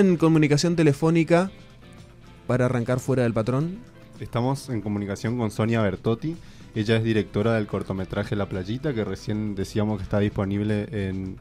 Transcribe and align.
en 0.00 0.16
comunicación 0.16 0.76
telefónica 0.76 1.50
para 2.46 2.66
arrancar 2.66 3.00
fuera 3.00 3.24
del 3.24 3.32
patrón. 3.32 3.80
Estamos 4.20 4.68
en 4.68 4.80
comunicación 4.80 5.36
con 5.36 5.50
Sonia 5.50 5.82
Bertotti. 5.82 6.36
Ella 6.76 6.94
es 6.98 7.02
directora 7.02 7.54
del 7.54 7.66
cortometraje 7.66 8.36
La 8.36 8.46
Playita, 8.46 8.94
que 8.94 9.02
recién 9.02 9.56
decíamos 9.56 9.96
que 9.96 10.04
está 10.04 10.20
disponible 10.20 10.86
en, 10.92 11.36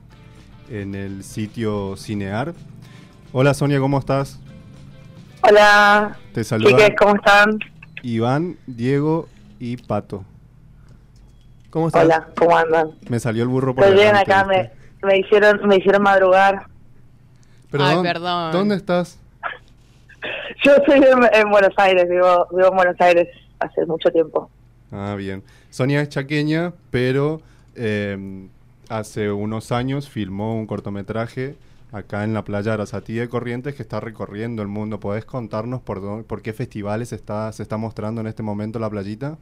en 0.72 0.96
el 0.96 1.24
sitio 1.24 1.96
Cinear. 1.98 2.56
Hola 3.32 3.54
Sonia, 3.54 3.80
¿cómo 3.80 4.00
estás? 4.00 4.40
Hola. 5.44 6.18
Te 6.34 6.44
Chiques, 6.44 6.96
¿cómo 6.98 7.16
están? 7.16 7.60
Iván, 8.02 8.58
Diego 8.66 9.30
y 9.60 9.78
Pato. 9.78 10.26
¿Cómo 11.70 11.90
estás? 11.90 12.06
Hola, 12.06 12.28
¿cómo 12.36 12.58
andan? 12.58 12.90
Me 13.08 13.20
salió 13.20 13.44
el 13.44 13.50
burro 13.50 13.76
por 13.76 13.84
Estoy 13.84 14.02
bien 14.02 14.16
acá, 14.16 14.46
me, 14.46 14.72
me 15.04 15.20
hicieron 15.20 15.60
me 15.68 15.76
hicieron 15.76 16.02
madrugar. 16.02 16.66
Perdón, 17.72 17.98
Ay, 17.98 18.04
perdón. 18.14 18.52
¿Dónde 18.52 18.76
estás? 18.76 19.20
Yo 20.64 20.74
estoy 20.76 20.98
en, 20.98 21.20
en 21.34 21.50
Buenos 21.52 21.74
Aires, 21.78 22.10
vivo, 22.10 22.48
vivo 22.52 22.68
en 22.70 22.76
Buenos 22.76 23.00
Aires 23.00 23.28
hace 23.60 23.86
mucho 23.86 24.10
tiempo. 24.12 24.50
Ah, 24.92 25.16
bien. 25.18 25.44
Sonia 25.70 26.02
es 26.02 26.10
chaqueña, 26.10 26.74
pero 26.92 27.42
eh, 27.76 28.48
hace 28.90 29.32
unos 29.32 29.72
años 29.72 30.10
filmó 30.10 30.56
un 30.58 30.66
cortometraje 30.66 31.56
acá 31.92 32.24
en 32.24 32.34
la 32.34 32.44
playa 32.44 32.72
de 32.72 32.74
Arasatí 32.76 33.14
de 33.14 33.30
Corrientes 33.30 33.76
que 33.76 33.82
está 33.84 34.00
recorriendo 34.00 34.62
el 34.62 34.68
mundo. 34.68 35.00
¿Podés 35.00 35.26
contarnos 35.26 35.82
por, 35.82 36.02
dó- 36.02 36.24
por 36.24 36.42
qué 36.42 36.54
festivales 36.54 37.14
está, 37.14 37.52
se 37.52 37.64
está 37.64 37.78
mostrando 37.78 38.22
en 38.22 38.28
este 38.28 38.44
momento 38.44 38.80
la 38.80 38.90
playita? 38.90 39.38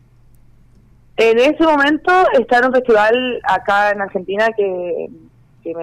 En 1.17 1.39
ese 1.39 1.63
momento 1.63 2.11
está 2.37 2.57
en 2.59 2.65
un 2.65 2.73
festival 2.73 3.39
acá 3.45 3.91
en 3.91 4.01
Argentina 4.01 4.47
que, 4.55 5.09
que 5.65 5.73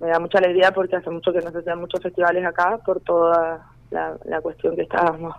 me, 0.00 0.08
da 0.08 0.20
mucha 0.20 0.38
alegría 0.38 0.70
porque 0.70 0.94
hace 0.94 1.10
mucho 1.10 1.32
que 1.32 1.40
no 1.40 1.50
se 1.50 1.58
hacen 1.58 1.80
muchos 1.80 2.00
festivales 2.00 2.46
acá 2.46 2.78
por 2.86 3.00
toda 3.00 3.66
la, 3.90 4.40
cuestión 4.40 4.76
que 4.76 4.82
estábamos 4.82 5.34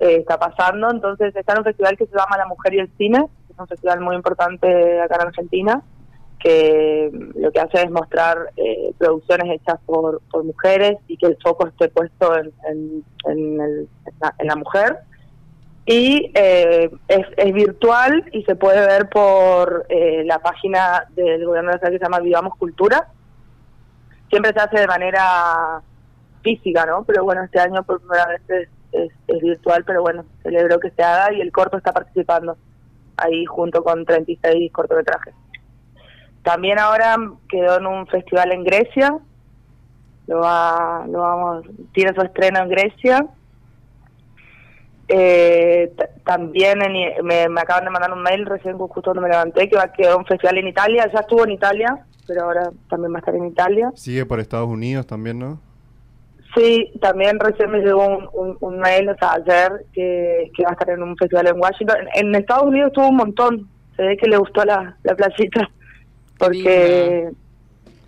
eh, 0.00 0.16
está 0.20 0.38
pasando. 0.38 0.90
Entonces 0.90 1.36
está 1.36 1.52
en 1.52 1.58
un 1.58 1.64
festival 1.64 1.98
que 1.98 2.06
se 2.06 2.16
llama 2.16 2.38
La 2.38 2.46
Mujer 2.46 2.74
y 2.74 2.78
el 2.78 2.90
Cine, 2.96 3.26
es 3.50 3.58
un 3.58 3.66
festival 3.66 4.00
muy 4.00 4.16
importante 4.16 5.00
acá 5.02 5.16
en 5.16 5.28
Argentina, 5.28 5.82
que 6.40 7.10
lo 7.34 7.52
que 7.52 7.60
hace 7.60 7.82
es 7.82 7.90
mostrar 7.90 8.50
eh, 8.56 8.92
producciones 8.98 9.60
hechas 9.60 9.78
por, 9.84 10.22
por 10.30 10.42
mujeres 10.44 10.96
y 11.06 11.18
que 11.18 11.26
el 11.26 11.36
foco 11.42 11.66
esté 11.68 11.88
puesto 11.90 12.36
en, 12.38 12.52
en, 12.70 13.04
en 13.26 13.60
el- 13.60 13.88
en 14.38 14.46
la 14.46 14.56
mujer 14.56 14.98
y 15.86 16.30
eh, 16.34 16.90
es, 17.08 17.52
virtual 17.52 18.24
y 18.32 18.42
se 18.44 18.56
puede 18.56 18.80
ver 18.86 19.08
por 19.10 19.84
eh, 19.90 20.22
la 20.24 20.38
página 20.38 21.04
del 21.10 21.44
gobierno 21.44 21.70
de 21.70 21.74
la 21.74 21.78
ciudad 21.78 21.92
que 21.92 21.98
se 21.98 22.04
llama 22.04 22.20
Vivamos 22.20 22.56
Cultura. 22.56 23.08
Siempre 24.30 24.52
se 24.54 24.60
hace 24.60 24.80
de 24.80 24.86
manera 24.86 25.82
física, 26.42 26.86
¿no? 26.86 27.04
Pero 27.04 27.24
bueno, 27.24 27.42
este 27.44 27.60
año 27.60 27.82
por 27.82 28.00
primera 28.00 28.26
vez 28.28 28.40
es, 28.48 28.68
es- 28.92 29.12
es 29.28 29.42
virtual, 29.42 29.84
pero 29.84 30.00
bueno, 30.02 30.24
celebro 30.42 30.78
que 30.80 30.90
se 30.90 31.02
haga 31.02 31.32
y 31.34 31.40
el 31.40 31.52
corto 31.52 31.76
está 31.76 31.92
participando 31.92 32.56
ahí 33.16 33.44
junto 33.44 33.82
con 33.84 34.04
36 34.06 34.72
cortometrajes. 34.72 35.34
También 36.42 36.78
ahora 36.78 37.16
quedó 37.48 37.78
en 37.78 37.86
un 37.86 38.06
festival 38.06 38.52
en 38.52 38.64
Grecia, 38.64 39.16
lo 40.26 40.40
va, 40.40 41.04
lo 41.08 41.20
vamos, 41.20 41.64
tiene 41.92 42.14
su 42.14 42.22
estreno 42.22 42.60
en 42.60 42.68
Grecia 42.68 43.26
eh, 45.08 45.92
también 46.24 46.82
en 46.82 47.24
me, 47.24 47.48
me 47.48 47.60
acaban 47.60 47.84
de 47.84 47.90
mandar 47.90 48.12
un 48.12 48.22
mail 48.22 48.46
recién 48.46 48.78
justo 48.78 49.02
cuando 49.02 49.22
me 49.22 49.28
levanté 49.28 49.68
que 49.68 49.76
va 49.76 49.84
a 49.84 49.92
quedar 49.92 50.16
un 50.16 50.26
festival 50.26 50.58
en 50.58 50.68
Italia. 50.68 51.10
Ya 51.12 51.20
estuvo 51.20 51.44
en 51.44 51.52
Italia, 51.52 51.98
pero 52.26 52.44
ahora 52.44 52.70
también 52.88 53.12
va 53.12 53.16
a 53.16 53.20
estar 53.20 53.34
en 53.34 53.46
Italia. 53.46 53.90
Sigue 53.94 54.24
por 54.26 54.40
Estados 54.40 54.68
Unidos 54.68 55.06
también, 55.06 55.38
¿no? 55.38 55.60
Sí, 56.54 56.92
también 57.00 57.40
recién 57.40 57.70
me 57.70 57.80
llegó 57.80 58.06
un, 58.06 58.28
un, 58.32 58.56
un 58.60 58.78
mail, 58.78 59.08
o 59.08 59.16
sea, 59.16 59.32
ayer, 59.32 59.86
que, 59.92 60.52
que 60.56 60.62
va 60.62 60.70
a 60.70 60.72
estar 60.72 60.88
en 60.90 61.02
un 61.02 61.16
festival 61.16 61.48
en 61.48 61.60
Washington. 61.60 61.96
En, 62.14 62.28
en 62.28 62.34
Estados 62.36 62.64
Unidos 62.64 62.92
tuvo 62.92 63.08
un 63.08 63.16
montón. 63.16 63.68
Se 63.96 64.02
ve 64.02 64.16
que 64.16 64.28
le 64.28 64.36
gustó 64.36 64.64
la, 64.64 64.96
la 65.02 65.14
playita. 65.16 65.68
Porque, 66.38 67.30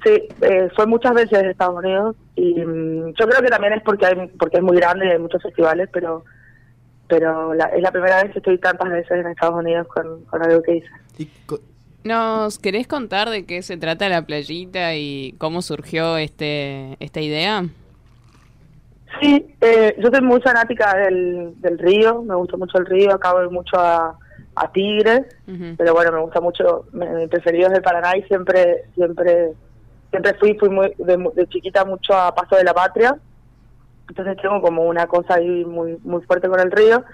sí, 0.05 0.28
eh, 0.43 0.69
fue 0.75 0.87
muchas 0.87 1.15
veces 1.15 1.41
en 1.41 1.51
Estados 1.51 1.77
Unidos. 1.77 2.17
Y 2.37 2.55
mm, 2.55 3.15
yo 3.15 3.27
creo 3.27 3.43
que 3.43 3.49
también 3.49 3.73
es 3.73 3.83
porque 3.83 4.07
hay, 4.07 4.27
porque 4.39 4.59
es 4.59 4.63
muy 4.63 4.77
grande 4.77 5.07
y 5.07 5.11
hay 5.11 5.19
muchos 5.19 5.43
festivales, 5.43 5.89
pero 5.93 6.25
pero 7.09 7.55
la, 7.55 7.67
es 7.67 7.83
la 7.83 7.91
primera 7.93 8.22
vez 8.22 8.33
que 8.33 8.39
estoy 8.39 8.59
tantas 8.59 8.91
veces 8.91 9.11
en 9.12 9.27
Estados 9.28 9.56
Unidos 9.56 9.87
con, 9.89 10.25
con 10.25 10.43
algo 10.43 10.62
que 10.62 10.77
hice. 10.77 10.89
¿Nos 12.05 12.59
querés 12.59 12.87
contar 12.87 13.31
de 13.31 13.44
qué 13.47 13.62
se 13.62 13.77
trata 13.77 14.09
la 14.09 14.22
playita 14.22 14.94
y 14.94 15.34
cómo 15.39 15.61
surgió 15.61 16.16
este 16.19 16.97
esta 17.00 17.21
idea? 17.21 17.65
Sí, 19.21 19.56
eh, 19.61 19.95
yo 19.99 20.09
soy 20.12 20.21
muy 20.21 20.41
fanática 20.41 20.95
del, 20.97 21.55
del 21.61 21.78
río, 21.78 22.22
me 22.22 22.34
gusta 22.34 22.56
mucho 22.56 22.78
el 22.78 22.87
río, 22.87 23.12
acabo 23.15 23.41
de 23.41 23.49
mucho 23.49 23.77
a, 23.78 24.16
a 24.56 24.72
Tigres, 24.72 25.22
pero 25.77 25.95
bueno, 25.95 26.12
me 26.12 26.21
gusta 26.21 26.41
mucho, 26.41 26.84
me- 26.93 27.09
mi 27.09 27.27
preferido 27.27 27.69
es 27.69 27.75
el 27.75 27.83
Paraná 27.83 28.16
y 28.16 28.22
siempre, 28.25 28.84
siempre, 28.95 29.53
siempre 30.11 30.34
fui, 30.34 30.55
fui 30.59 30.69
muy, 30.69 30.93
de, 30.99 31.16
mu- 31.16 31.33
de 31.33 31.47
chiquita 31.49 31.84
mucho 31.84 32.15
a 32.15 32.34
Paso 32.34 32.56
de 32.56 32.65
la 32.65 32.75
Patria, 32.75 33.16
entonces 34.09 34.37
tengo 34.41 34.61
como 34.61 34.84
una 34.84 35.06
cosa 35.06 35.34
ahí 35.34 35.65
muy, 35.65 35.99
muy 36.05 36.22
fuerte 36.22 36.49
con 36.49 36.61
el 36.61 36.71
río 36.71 37.05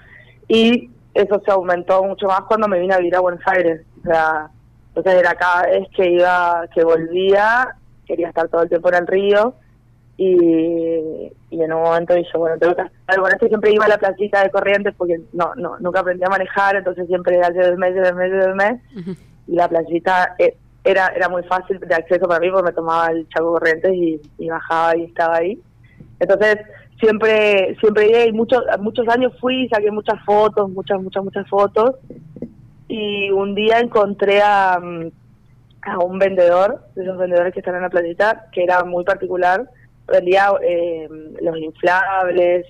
y 0.47 0.89
eso 1.13 1.41
se 1.45 1.51
aumentó 1.51 2.03
mucho 2.03 2.27
más 2.27 2.41
cuando 2.41 2.67
me 2.67 2.79
vine 2.79 2.93
a 2.93 2.97
vivir 2.97 3.15
a 3.15 3.21
Buenos 3.21 3.41
Aires, 3.45 3.81
o 4.01 4.07
sea, 4.07 4.49
entonces 4.89 5.13
era 5.13 5.35
cada 5.35 5.67
vez 5.67 5.87
que 5.95 6.11
iba, 6.11 6.65
que 6.73 6.83
volvía, 6.83 7.75
quería 8.05 8.29
estar 8.29 8.47
todo 8.47 8.63
el 8.63 8.69
tiempo 8.69 8.89
en 8.89 8.95
el 8.95 9.07
río 9.07 9.55
y, 10.17 11.31
y 11.49 11.61
en 11.61 11.73
un 11.73 11.81
momento 11.81 12.13
dije, 12.13 12.37
bueno, 12.37 12.57
tengo 12.59 12.75
que 12.75 12.81
hacer 12.81 12.93
algo. 13.07 13.21
Bueno, 13.21 13.35
es 13.35 13.41
que 13.41 13.47
siempre 13.47 13.73
iba 13.73 13.85
a 13.85 13.89
la 13.89 13.97
placita 13.97 14.43
de 14.43 14.51
Corrientes 14.51 14.93
porque 14.95 15.21
no, 15.33 15.55
no 15.55 15.77
nunca 15.79 16.01
aprendí 16.01 16.23
a 16.23 16.29
manejar, 16.29 16.75
entonces 16.75 17.07
siempre 17.07 17.37
era 17.37 17.49
del 17.49 17.77
mes, 17.77 17.95
del 17.95 18.15
mes, 18.15 18.31
del 18.31 18.55
mes, 18.55 18.81
y 19.47 19.55
la 19.55 19.67
playita 19.67 20.35
eh, 20.37 20.55
era 20.83 21.07
era 21.07 21.29
muy 21.29 21.43
fácil 21.43 21.79
de 21.79 21.95
acceso 21.95 22.27
para 22.27 22.39
mí 22.39 22.51
porque 22.51 22.67
me 22.67 22.73
tomaba 22.73 23.07
el 23.07 23.27
Chaco 23.29 23.53
Corrientes 23.53 23.93
y, 23.93 24.21
y 24.37 24.49
bajaba 24.49 24.95
y 24.95 25.05
estaba 25.05 25.37
ahí. 25.37 25.59
Entonces 26.19 26.57
siempre 27.03 27.75
siempre 27.79 28.27
y 28.27 28.31
muchos 28.31 28.63
muchos 28.79 29.07
años 29.09 29.33
fui, 29.41 29.67
saqué 29.69 29.91
muchas 29.91 30.23
fotos, 30.25 30.69
muchas 30.69 31.01
muchas 31.01 31.23
muchas 31.23 31.47
fotos. 31.49 31.95
Y 32.87 33.29
un 33.31 33.55
día 33.55 33.79
encontré 33.79 34.41
a, 34.41 34.79
mm, 34.81 35.07
a 35.81 35.97
un 35.99 36.17
vendedor, 36.19 36.81
de 36.95 37.03
esos 37.03 37.17
vendedores 37.17 37.53
que 37.53 37.59
están 37.59 37.75
en 37.75 37.81
la 37.81 37.89
playita, 37.89 38.45
que 38.51 38.63
era 38.63 38.83
muy 38.83 39.03
particular, 39.03 39.67
vendía 40.07 40.51
eh, 40.61 41.09
los 41.41 41.57
inflables, 41.57 42.65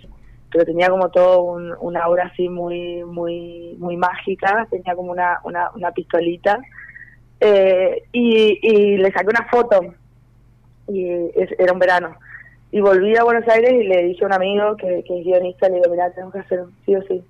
pero 0.51 0.65
tenía 0.65 0.89
como 0.89 1.09
todo 1.09 1.41
un, 1.43 1.73
un 1.79 1.97
aura 1.97 2.25
así 2.31 2.49
muy 2.49 3.03
muy 3.03 3.75
muy 3.77 3.97
mágica, 3.97 4.67
tenía 4.71 4.95
como 4.95 5.11
una, 5.11 5.39
una, 5.43 5.69
una 5.75 5.91
pistolita. 5.91 6.59
Eh, 7.39 8.03
y, 8.13 8.59
y 8.61 8.97
le 8.97 9.11
saqué 9.11 9.27
una 9.29 9.47
foto. 9.51 9.79
Y 10.87 11.09
es- 11.35 11.57
era 11.59 11.73
un 11.73 11.79
verano 11.79 12.15
y 12.73 12.81
volví 12.81 13.15
a 13.15 13.23
Buenos 13.23 13.47
Aires 13.47 13.71
y 13.71 13.83
le 13.87 14.03
dije 14.03 14.23
a 14.23 14.27
un 14.27 14.33
amigo 14.33 14.75
que, 14.77 15.03
que 15.07 15.19
es 15.19 15.23
guionista, 15.25 15.69
le 15.69 15.75
digo, 15.75 15.91
mira, 15.91 16.09
tenemos 16.11 16.33
que 16.33 16.39
hacer 16.39 16.63
sí 16.85 16.95
o 16.95 17.01
sí. 17.03 17.23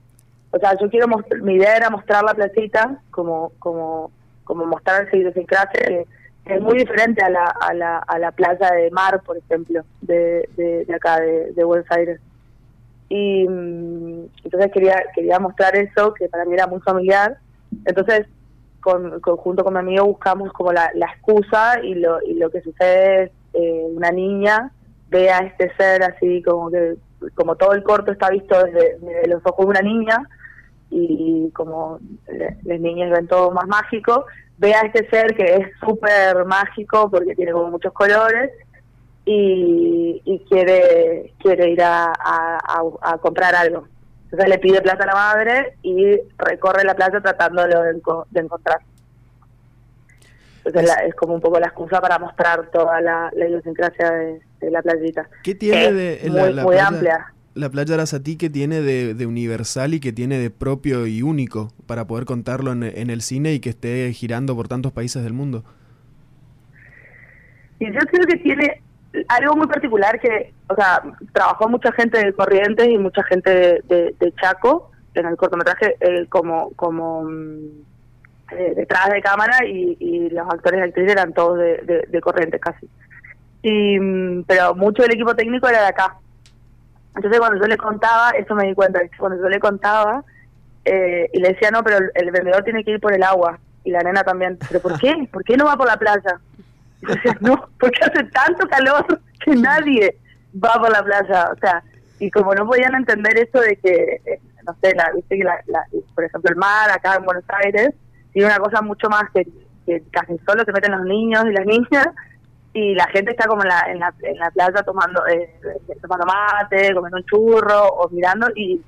O 0.51 0.57
sea, 0.57 0.77
yo 0.79 0.89
quiero 0.89 1.07
mi 1.41 1.55
idea 1.55 1.75
era 1.75 1.89
mostrar 1.89 2.23
la 2.23 2.33
placita 2.33 3.01
como 3.11 3.51
como 3.59 4.09
como 4.45 4.65
mostrar 4.65 5.05
esa 5.07 5.17
idiosincrasia 5.17 5.81
que 6.45 6.55
es 6.55 6.61
muy 6.61 6.77
diferente 6.77 7.21
a 7.23 7.29
la, 7.29 7.45
a 7.45 7.73
la, 7.73 7.97
a 7.99 8.19
la 8.19 8.31
playa 8.31 8.71
de 8.71 8.89
mar, 8.91 9.21
por 9.25 9.37
ejemplo, 9.37 9.83
de, 10.01 10.47
de, 10.57 10.85
de 10.85 10.93
acá, 10.95 11.19
de, 11.19 11.51
de 11.53 11.63
Buenos 11.63 11.87
Aires. 11.89 12.19
Y 13.09 13.47
mm, 13.47 14.25
entonces 14.45 14.71
quería 14.71 15.03
quería 15.15 15.39
mostrar 15.39 15.75
eso, 15.75 16.13
que 16.13 16.27
para 16.29 16.45
mí 16.45 16.53
era 16.53 16.67
muy 16.67 16.79
familiar. 16.81 17.37
Entonces, 17.85 18.27
con, 18.81 19.19
con- 19.21 19.37
junto 19.37 19.63
con 19.63 19.73
mi 19.73 19.79
amigo 19.79 20.05
buscamos 20.05 20.51
como 20.53 20.71
la, 20.73 20.89
la 20.95 21.07
excusa 21.07 21.79
y 21.83 21.95
lo, 21.95 22.21
y 22.21 22.33
lo 22.35 22.49
que 22.49 22.61
sucede 22.61 23.23
es 23.23 23.31
eh, 23.53 23.85
una 23.95 24.11
niña 24.11 24.71
ve 25.13 25.29
a 25.31 25.40
este 25.40 25.72
ser 25.75 26.03
así 26.03 26.41
como 26.44 26.69
que 26.72 26.96
como 27.36 27.56
todo 27.56 27.71
el 27.74 27.83
corto 27.83 28.12
está 28.12 28.30
visto 28.30 28.56
desde, 28.65 28.98
desde 29.00 29.27
los 29.30 29.42
ojos 29.45 29.65
de 29.65 29.69
una 29.71 29.81
niña 29.81 30.18
y 30.89 31.50
como 31.51 32.00
le- 32.27 32.57
las 32.63 32.80
niñas 32.80 33.12
ven 33.12 33.27
todo 33.27 33.51
más 33.51 33.65
mágico, 33.68 34.25
ve 34.57 34.74
a 34.75 34.81
este 34.81 35.10
ser 35.10 35.33
que 35.36 35.56
es 35.56 35.68
súper 35.80 36.44
mágico 36.45 37.10
porque 37.10 37.36
tiene 37.36 37.51
como 37.54 37.71
muchos 37.71 37.94
colores 37.94 38.51
y, 39.25 40.21
y 40.25 40.39
quiere 40.50 41.33
quiere 41.39 41.69
ir 41.69 41.81
a, 41.81 42.06
a- 42.07 42.57
a- 42.57 43.13
a 43.13 43.18
comprar 43.19 43.56
algo. 43.56 43.88
Entonces 44.25 44.50
le 44.50 44.57
pide 44.59 44.81
plata 44.81 45.04
a 45.04 45.07
la 45.07 45.13
madre 45.16 45.77
y 45.83 46.19
recorre 46.38 46.83
la 46.83 46.95
playa 46.95 47.21
tratándolo 47.21 47.81
de, 47.83 47.94
de 48.31 48.39
encontrar. 48.42 48.80
Entonces 50.66 50.89
la- 50.89 51.06
es 51.06 51.16
como 51.16 51.33
un 51.36 51.42
poco 51.42 51.59
la 51.59 51.68
excusa 51.68 52.01
para 52.01 52.19
mostrar 52.19 52.69
toda 52.71 53.00
la, 53.01 53.30
la 53.33 53.48
idiosincrasia 53.48 54.12
de, 54.12 54.42
de 54.63 54.71
la 54.71 54.81
playita. 54.81 55.30
¿Qué 55.44 55.56
tiene 55.56 55.92
de 55.92 56.19
muy, 56.30 56.36
la, 56.36 56.50
la 56.51 56.63
muy 56.63 56.71
playa, 56.74 56.88
amplia. 56.88 57.33
la 57.54 57.69
playa 57.69 57.88
de 57.88 57.94
Arasatí 57.95 58.38
que 58.38 58.50
tiene 58.50 58.81
de, 58.81 59.13
de 59.13 59.25
universal 59.25 59.94
y 59.94 60.00
que 60.00 60.12
tiene 60.12 60.38
de 60.38 60.50
propio 60.50 61.07
y 61.07 61.21
único 61.21 61.71
para 61.86 62.07
poder 62.07 62.25
contarlo 62.25 62.71
en, 62.71 62.83
en 62.83 63.10
el 63.10 63.21
cine 63.21 63.54
y 63.54 63.60
que 63.60 63.69
esté 63.69 64.12
girando 64.13 64.56
por 64.56 64.68
tantos 64.68 64.92
países 64.92 65.24
del 65.24 65.33
mundo? 65.33 65.63
Y 67.80 67.92
yo 67.92 68.00
creo 68.00 68.25
que 68.27 68.38
tiene 68.38 68.81
algo 69.27 69.56
muy 69.56 69.68
particular 69.68 70.19
que, 70.19 70.54
o 70.69 70.75
sea, 70.75 71.01
trabajó 71.33 71.69
mucha 71.69 71.92
gente 71.92 72.24
de 72.24 72.33
Corrientes 72.33 72.88
y 72.88 72.98
mucha 72.98 73.24
gente 73.24 73.81
de, 73.83 74.16
de, 74.19 74.33
Chaco 74.42 74.92
en 75.13 75.27
el 75.27 75.38
cortometraje 75.38 75.95
eh, 76.00 76.25
como 76.30 76.71
como 76.71 77.24
mm, 77.24 77.83
eh, 78.51 78.74
detrás 78.75 79.09
de 79.12 79.21
cámara 79.21 79.66
y, 79.66 79.98
y, 80.00 80.30
los 80.30 80.48
actores 80.50 80.80
y 80.80 80.83
actrices 80.83 81.12
eran 81.12 81.33
todos 81.33 81.59
de, 81.59 82.06
de, 82.07 82.21
Corrientes 82.21 82.59
casi. 82.59 82.88
Y, 83.63 83.98
mm, 84.00 84.44
pero 84.44 84.75
mucho 84.75 85.01
del 85.01 85.13
equipo 85.13 85.36
técnico 85.36 85.68
era 85.68 85.81
de 85.81 85.88
acá. 85.88 86.18
Entonces 87.15 87.39
cuando 87.39 87.60
yo 87.60 87.68
le 87.68 87.77
contaba, 87.77 88.31
eso 88.31 88.56
me 88.56 88.68
di 88.68 88.74
cuenta, 88.74 89.00
cuando 89.18 89.42
yo 89.42 89.50
le 89.50 89.60
contaba 89.60 90.24
eh, 90.86 91.30
y 91.31 91.39
le 91.39 91.50
decía, 91.50 91.71
no, 91.71 91.83
pero 91.83 91.98
el, 92.13 92.31
vendedor 92.31 92.63
tiene 92.63 92.83
que 92.83 92.92
ir 92.92 93.00
por 93.00 93.13
el 93.13 93.24
agua 93.24 93.60
y 93.83 93.92
la 93.92 94.01
nena 94.01 94.24
también, 94.24 94.57
pero 94.68 94.81
¿por 94.81 95.00
qué? 95.00 95.27
¿Por 95.31 95.44
qué 95.44 95.56
no 95.56 95.65
va 95.65 95.77
por 95.77 95.88
la 95.88 95.98
playa? 95.98 96.39
Y 97.01 97.07
yo 97.07 97.13
decía, 97.13 97.38
no, 97.42 97.69
porque 97.80 98.00
hace 98.04 98.24
tanto 98.25 98.68
calor 98.68 99.21
que 99.45 99.56
nadie 99.56 100.18
va 100.63 100.74
por 100.74 100.92
la 100.92 101.04
playa, 101.04 101.51
o 101.54 101.57
sea, 101.57 101.83
y 102.19 102.31
como 102.31 102.54
no 102.56 102.66
podían 102.66 102.95
entender 102.95 103.38
eso 103.38 103.59
de 103.59 103.75
que, 103.77 104.21
eh, 104.25 104.39
no 104.66 104.75
sé, 104.81 104.95
la, 104.95 105.12
viste 105.16 105.38
que 105.38 105.44
la, 105.44 105.62
por 106.16 106.24
ejemplo 106.24 106.51
el 106.51 106.57
mar 106.57 106.89
acá 106.89 107.16
en 107.16 107.25
Buenos 107.25 107.44
Aires 107.63 107.94
tiene 108.31 108.48
una 108.48 108.57
cosa 108.57 108.81
mucho 108.81 109.09
más 109.09 109.24
que, 109.33 109.45
que 109.86 110.01
casi 110.12 110.38
solo 110.45 110.63
se 110.63 110.71
meten 110.71 110.94
los 110.94 111.06
niños 111.06 111.45
y 111.45 111.54
las 111.54 111.66
niñas 111.66 112.07
y 112.73 112.95
la 112.95 113.07
gente 113.07 113.31
está 113.31 113.47
como 113.47 113.61
en 113.61 113.69
la, 113.69 113.85
en 113.87 113.99
la, 113.99 114.13
en 114.23 114.37
la 114.39 114.49
playa 114.49 114.81
tomando 114.83 115.25
eh, 115.27 115.59
tomando 116.01 116.25
mate, 116.25 116.93
comiendo 116.93 117.17
un 117.17 117.25
churro 117.25 117.87
o 117.87 118.09
mirando 118.09 118.47
y, 118.55 118.81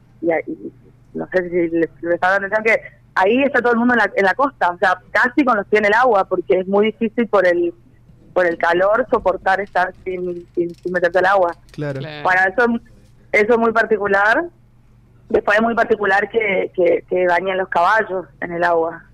no 1.13 1.27
sé 1.31 1.49
si 1.49 1.69
les, 1.69 1.89
les 2.01 2.19
dando 2.19 2.47
atención 2.47 2.63
que 2.63 2.81
ahí 3.13 3.43
está 3.43 3.61
todo 3.61 3.73
el 3.73 3.77
mundo 3.77 3.93
en 3.93 3.99
la, 3.99 4.11
en 4.15 4.25
la 4.25 4.33
costa, 4.33 4.71
o 4.71 4.77
sea, 4.79 4.99
casi 5.11 5.45
con 5.45 5.55
los 5.55 5.67
pies 5.67 5.81
en 5.81 5.85
el 5.85 5.93
agua 5.93 6.25
porque 6.25 6.59
es 6.59 6.67
muy 6.67 6.87
difícil 6.87 7.27
por 7.27 7.47
el 7.47 7.73
por 8.33 8.45
el 8.45 8.57
calor 8.57 9.07
soportar 9.09 9.61
estar 9.61 9.93
sin, 10.03 10.45
sin, 10.53 10.91
meterte 10.91 11.19
al 11.19 11.25
agua. 11.27 11.55
Claro. 11.71 12.01
Bueno, 12.01 12.41
eso, 12.49 12.65
eso 13.31 13.53
es 13.53 13.57
muy 13.57 13.71
particular. 13.71 14.43
Después 15.29 15.57
es 15.57 15.63
muy 15.63 15.73
particular 15.73 16.29
que, 16.29 16.69
que, 16.75 17.05
que 17.09 17.27
bañen 17.27 17.57
los 17.57 17.69
caballos 17.69 18.25
en 18.41 18.51
el 18.51 18.65
agua. 18.65 19.05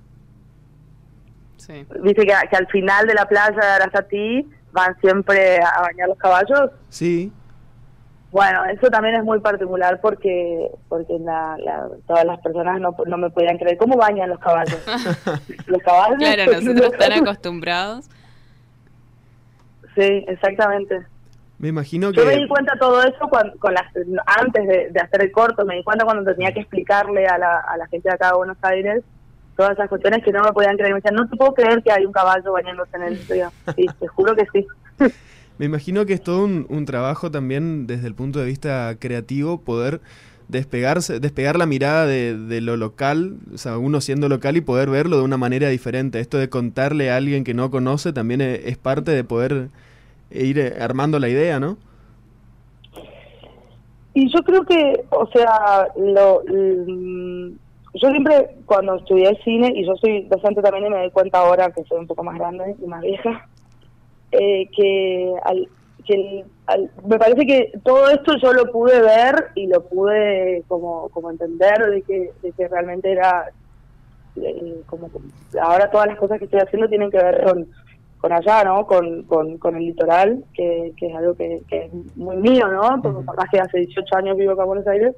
Sí. 1.58 1.86
Dice 2.02 2.26
que, 2.26 2.34
que 2.50 2.56
al 2.56 2.66
final 2.70 3.06
de 3.06 3.14
la 3.14 3.28
playa 3.28 3.56
de 3.56 3.68
Arasatí 3.68 4.50
van 4.72 5.00
siempre 5.00 5.60
a 5.60 5.82
bañar 5.82 6.08
los 6.10 6.18
caballos. 6.18 6.72
Sí. 6.90 7.32
Bueno, 8.32 8.64
eso 8.66 8.90
también 8.90 9.16
es 9.16 9.24
muy 9.24 9.40
particular 9.42 10.00
porque 10.02 10.72
porque 10.88 11.20
la, 11.20 11.58
todas 12.08 12.24
las 12.26 12.40
personas 12.40 12.80
no, 12.80 12.96
no 13.06 13.18
me 13.18 13.30
podían 13.30 13.58
creer 13.58 13.78
cómo 13.78 13.98
bañan 13.98 14.30
los 14.30 14.40
caballos. 14.40 14.80
los 15.68 15.82
caballos. 15.84 16.18
Claro, 16.18 16.52
nosotros 16.54 16.94
están 16.94 17.12
acostumbrados. 17.14 18.10
Sí, 19.96 20.26
exactamente. 20.28 21.06
Me 21.58 21.68
imagino 21.68 22.12
que... 22.12 22.18
Yo 22.18 22.26
me 22.26 22.38
di 22.38 22.48
cuenta 22.48 22.74
todo 22.80 23.04
eso 23.04 23.28
cuando, 23.30 23.56
con 23.60 23.74
las, 23.74 23.86
antes 24.26 24.66
de, 24.66 25.00
hacer 25.00 25.22
el 25.22 25.32
corto, 25.32 25.64
me 25.64 25.76
di 25.76 25.84
cuenta 25.84 26.06
cuando 26.06 26.34
tenía 26.34 26.52
que 26.54 26.62
explicarle 26.62 27.28
a 27.28 27.38
la, 27.38 27.60
a 27.60 27.78
la 27.78 27.86
gente 27.88 28.10
de 28.10 28.16
acá 28.16 28.30
de 28.30 28.38
Buenos 28.38 28.58
Aires 28.64 29.04
todas 29.62 29.78
esas 29.78 29.90
cuestiones 29.90 30.24
que 30.24 30.32
no 30.32 30.42
me 30.42 30.52
podían 30.54 30.76
creer. 30.76 30.92
Me 30.92 30.98
decían, 30.98 31.14
no 31.14 31.30
te 31.30 31.38
puedo 31.38 31.54
creer 31.54 31.84
que 31.84 31.92
hay 31.92 32.04
un 32.04 32.12
caballo 32.12 32.52
bañándose 32.52 32.98
en 32.98 33.04
el 33.04 33.28
río. 33.28 33.52
Sí, 33.76 33.86
te 34.00 34.08
juro 34.08 34.36
que 34.36 34.48
sí. 34.52 34.66
Me 35.60 35.66
imagino 35.68 36.08
que 36.08 36.14
es 36.14 36.24
todo 36.24 36.44
un, 36.46 36.86
trabajo 36.88 37.30
también 37.30 37.86
desde 37.86 38.08
el 38.08 38.16
punto 38.16 38.40
de 38.40 38.46
vista 38.46 38.96
creativo 38.98 39.62
poder 39.62 40.02
despegarse, 40.48 41.20
despegar 41.20 41.56
la 41.60 41.68
mirada 41.68 42.08
de, 42.08 42.62
lo 42.62 42.76
local, 42.76 43.36
o 43.54 43.60
sea, 43.60 43.78
uno 43.78 44.02
siendo 44.02 44.28
local 44.28 44.58
y 44.58 44.62
poder 44.62 44.90
verlo 44.90 45.18
de 45.18 45.24
una 45.24 45.38
manera 45.38 45.70
diferente. 45.70 46.20
Esto 46.20 46.40
de 46.40 46.50
contarle 46.50 47.12
a 47.12 47.18
alguien 47.18 47.44
que 47.44 47.54
no 47.54 47.70
conoce 47.70 48.12
también 48.12 48.42
es, 48.42 48.66
es 48.66 48.78
parte 48.80 49.12
de 49.12 49.24
poder 49.24 49.70
ir 50.32 50.74
armando 50.80 51.20
la 51.20 51.30
idea, 51.30 51.60
¿no? 51.60 51.78
Y 54.16 54.34
yo 54.34 54.42
creo 54.42 54.66
que, 54.66 55.06
o 55.12 55.28
sea, 55.28 55.88
lo, 55.96 56.42
yo 57.94 58.10
siempre 58.10 58.56
cuando 58.66 58.96
estudié 58.96 59.38
cine, 59.44 59.72
y 59.76 59.86
yo 59.86 59.96
soy 59.98 60.24
docente 60.24 60.62
también 60.62 60.86
y 60.86 60.90
me 60.90 60.98
doy 60.98 61.12
cuenta 61.12 61.40
ahora 61.40 61.72
que 61.72 61.84
soy 61.84 62.00
un 62.00 62.08
poco 62.08 62.24
más 62.24 62.38
grande 62.38 62.76
y 62.82 62.88
más 62.88 63.02
vieja, 63.02 63.48
eh, 64.32 64.70
que, 64.76 65.34
al, 65.44 65.68
que 66.06 66.46
me 67.06 67.20
parece 67.20 67.46
que 67.46 67.74
todo 67.84 68.10
esto 68.10 68.38
yo 68.38 68.54
lo 68.54 68.72
pude 68.72 69.02
ver 69.02 69.50
y 69.56 69.68
lo 69.68 69.84
pude 69.84 70.64
como, 70.68 71.10
como 71.10 71.30
entender 71.32 71.86
de 71.90 72.02
que, 72.04 72.32
de 72.42 72.52
que 72.54 72.68
realmente 72.70 73.12
era 73.12 73.52
eh, 74.38 74.82
como 74.86 75.10
ahora 75.62 75.92
todas 75.92 76.08
las 76.08 76.18
cosas 76.18 76.40
que 76.40 76.46
estoy 76.46 76.62
haciendo 76.62 76.88
tienen 76.88 77.12
que 77.12 77.18
ver 77.18 77.44
con, 77.44 77.68
con 78.20 78.32
allá, 78.32 78.64
¿no? 78.64 78.86
Con, 78.86 79.24
con, 79.24 79.76
el 79.76 79.86
litoral, 79.86 80.46
que, 80.54 80.94
que 80.96 81.08
es 81.08 81.16
algo 81.16 81.36
que, 81.36 81.62
que, 81.68 81.86
es 81.86 81.94
muy 82.16 82.38
mío, 82.38 82.68
¿no? 82.68 83.02
Porque 83.02 83.26
que 83.52 83.60
hace 83.60 83.80
18 83.80 84.16
años 84.16 84.38
vivo 84.38 84.54
acá 84.54 84.62
en 84.62 84.68
Buenos 84.68 84.88
Aires. 84.88 85.16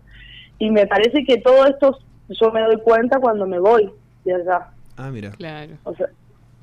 Y 0.58 0.72
me 0.72 0.88
parece 0.88 1.24
que 1.24 1.38
todo 1.38 1.66
esto 1.66 2.00
yo 2.30 2.52
me 2.52 2.62
doy 2.62 2.78
cuenta 2.81 3.20
cuando 3.20 3.46
me 3.46 3.60
voy 3.60 3.92
de 4.25 4.34
allá. 4.36 4.68
Ah, 4.98 5.10
mira. 5.12 5.31
Claro. 5.31 5.74
O 5.84 5.94
sea, 5.96 6.08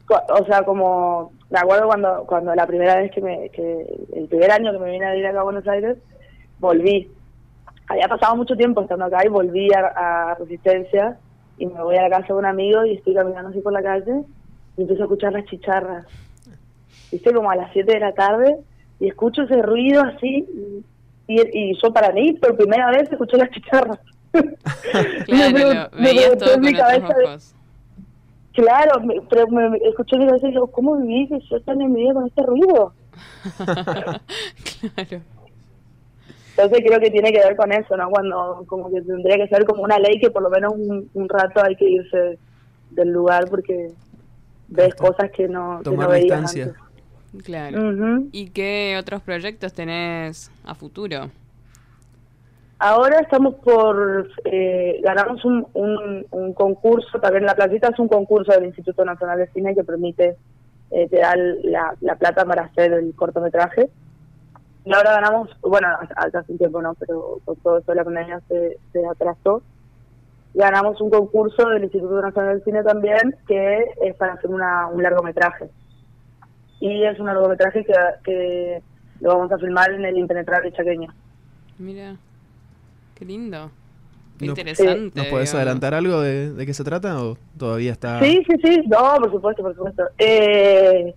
o 0.08 0.44
sea, 0.44 0.62
como 0.62 1.32
me 1.50 1.58
acuerdo 1.58 1.86
cuando 1.86 2.24
cuando 2.26 2.54
la 2.54 2.66
primera 2.66 2.96
vez 2.96 3.10
que 3.12 3.20
me 3.20 3.48
que 3.50 3.86
el 4.14 4.26
primer 4.28 4.50
año 4.50 4.72
que 4.72 4.78
me 4.78 4.90
vine 4.90 5.04
a 5.04 5.16
ir 5.16 5.26
acá 5.26 5.40
a 5.40 5.44
Buenos 5.44 5.66
Aires 5.68 5.98
volví 6.58 7.08
había 7.86 8.08
pasado 8.08 8.36
mucho 8.36 8.56
tiempo 8.56 8.82
estando 8.82 9.04
acá 9.04 9.24
y 9.24 9.28
volví 9.28 9.68
a, 9.72 10.36
Resistencia 10.38 11.18
y 11.58 11.66
me 11.66 11.82
voy 11.82 11.96
a 11.96 12.02
la 12.02 12.10
casa 12.10 12.28
de 12.28 12.34
un 12.34 12.46
amigo 12.46 12.84
y 12.84 12.94
estoy 12.94 13.14
caminando 13.14 13.50
así 13.50 13.60
por 13.60 13.72
la 13.72 13.82
calle 13.82 14.22
y 14.76 14.82
empiezo 14.82 15.02
a 15.02 15.06
escuchar 15.06 15.32
las 15.32 15.44
chicharras 15.46 16.06
viste 17.10 17.32
como 17.32 17.50
a 17.50 17.56
las 17.56 17.72
7 17.72 17.92
de 17.92 18.00
la 18.00 18.12
tarde 18.12 18.58
y 19.00 19.08
escucho 19.08 19.42
ese 19.42 19.60
ruido 19.62 20.02
así 20.02 20.46
y, 21.26 21.40
y 21.52 21.78
yo 21.80 21.92
para 21.92 22.12
mí 22.12 22.32
por 22.34 22.56
primera 22.56 22.90
vez 22.90 23.10
escuché 23.10 23.36
las 23.36 23.50
chicharras 23.50 23.98
claro, 25.26 25.90
me, 25.92 26.02
veías 26.02 26.38
todo 26.38 26.54
con 26.54 27.04
ojos. 27.04 27.54
Claro, 28.52 29.02
pero 29.28 29.48
me, 29.48 29.76
escuché 29.88 30.18
mi 30.18 30.26
cabeza 30.26 30.48
y 30.48 30.52
digo, 30.52 30.66
¿cómo 30.68 30.96
viví 30.96 31.28
que 31.28 31.38
yo 31.50 31.60
tan 31.62 31.80
en 31.80 31.92
mi 31.92 32.02
vida 32.02 32.14
con 32.14 32.26
este 32.26 32.42
ruido? 32.42 32.92
claro. 34.80 35.22
Entonces 36.50 36.84
creo 36.86 37.00
que 37.00 37.10
tiene 37.10 37.32
que 37.32 37.38
ver 37.38 37.56
con 37.56 37.72
eso, 37.72 37.96
¿no? 37.96 38.10
Cuando 38.10 38.64
como 38.66 38.90
que 38.90 39.00
tendría 39.02 39.36
que 39.36 39.48
ser 39.48 39.64
como 39.64 39.82
una 39.82 39.98
ley 39.98 40.20
que 40.20 40.30
por 40.30 40.42
lo 40.42 40.50
menos 40.50 40.74
un, 40.76 41.28
rato 41.28 41.62
hay 41.64 41.76
que 41.76 41.88
irse 41.88 42.38
del 42.90 43.08
lugar 43.10 43.48
porque 43.48 43.92
ves 44.68 44.94
cosas 44.94 45.30
que 45.30 45.48
no, 45.48 45.80
Tomar 45.82 46.08
que 46.08 46.12
no 46.12 46.18
distancia. 46.20 46.74
Claro. 47.44 48.24
¿Y 48.32 48.50
qué 48.50 48.96
otros 48.98 49.22
proyectos 49.22 49.72
tenés 49.72 50.50
a 50.64 50.74
futuro? 50.74 51.30
Ahora 52.82 53.18
estamos 53.20 53.56
por, 53.56 54.30
eh, 54.46 55.00
ganamos 55.02 55.44
un, 55.44 55.66
un, 55.74 56.54
concurso, 56.54 57.20
también 57.20 57.44
La 57.44 57.54
Platita 57.54 57.88
es 57.88 57.98
un 57.98 58.08
concurso 58.08 58.52
del 58.52 58.64
Instituto 58.64 59.04
Nacional 59.04 59.36
de 59.36 59.48
Cine 59.48 59.74
que 59.74 59.84
permite, 59.84 60.38
eh, 60.90 61.06
te 61.10 61.18
da 61.18 61.36
la, 61.36 61.94
la, 62.00 62.16
plata 62.16 62.42
para 62.46 62.62
hacer 62.62 62.94
el 62.94 63.14
cortometraje. 63.14 63.90
Y 64.86 64.94
ahora 64.94 65.12
ganamos, 65.12 65.50
bueno, 65.60 65.88
hace 66.16 66.52
un 66.52 66.56
tiempo 66.56 66.80
no, 66.80 66.94
pero 66.94 67.40
con 67.44 67.56
todo 67.56 67.78
esto 67.78 67.92
de 67.92 67.96
la 67.96 68.04
pandemia 68.04 68.40
se, 68.48 68.78
se 68.94 69.06
atrasó. 69.06 69.62
Ganamos 70.54 70.98
un 71.02 71.10
concurso 71.10 71.68
del 71.68 71.84
Instituto 71.84 72.22
Nacional 72.22 72.54
del 72.54 72.64
Cine 72.64 72.82
también, 72.82 73.36
que 73.46 73.90
es 74.00 74.16
para 74.16 74.32
hacer 74.32 74.48
una, 74.48 74.86
un 74.86 75.02
largometraje. 75.02 75.68
Y 76.80 77.04
es 77.04 77.20
un 77.20 77.26
largometraje 77.26 77.84
que, 77.84 77.92
que 78.24 78.82
lo 79.20 79.36
vamos 79.36 79.52
a 79.52 79.58
filmar 79.58 79.92
en 79.92 80.06
el 80.06 80.16
Impenetrable 80.16 80.72
Chaqueño. 80.72 81.12
Mira. 81.78 82.16
Qué 83.20 83.26
lindo. 83.26 83.70
Qué 84.38 84.46
interesante. 84.46 85.12
¿Nos 85.14 85.26
puedes 85.26 85.54
adelantar 85.54 85.92
algo 85.92 86.22
de, 86.22 86.64
qué 86.64 86.72
se 86.72 86.82
trata 86.82 87.22
o 87.22 87.36
todavía 87.58 87.92
está...? 87.92 88.18
Sí, 88.20 88.42
sí, 88.48 88.54
sí. 88.64 88.80
No, 88.88 89.16
por 89.16 89.30
supuesto, 89.30 89.62
por 89.62 89.76
supuesto. 89.76 90.04
Eh, 90.16 91.14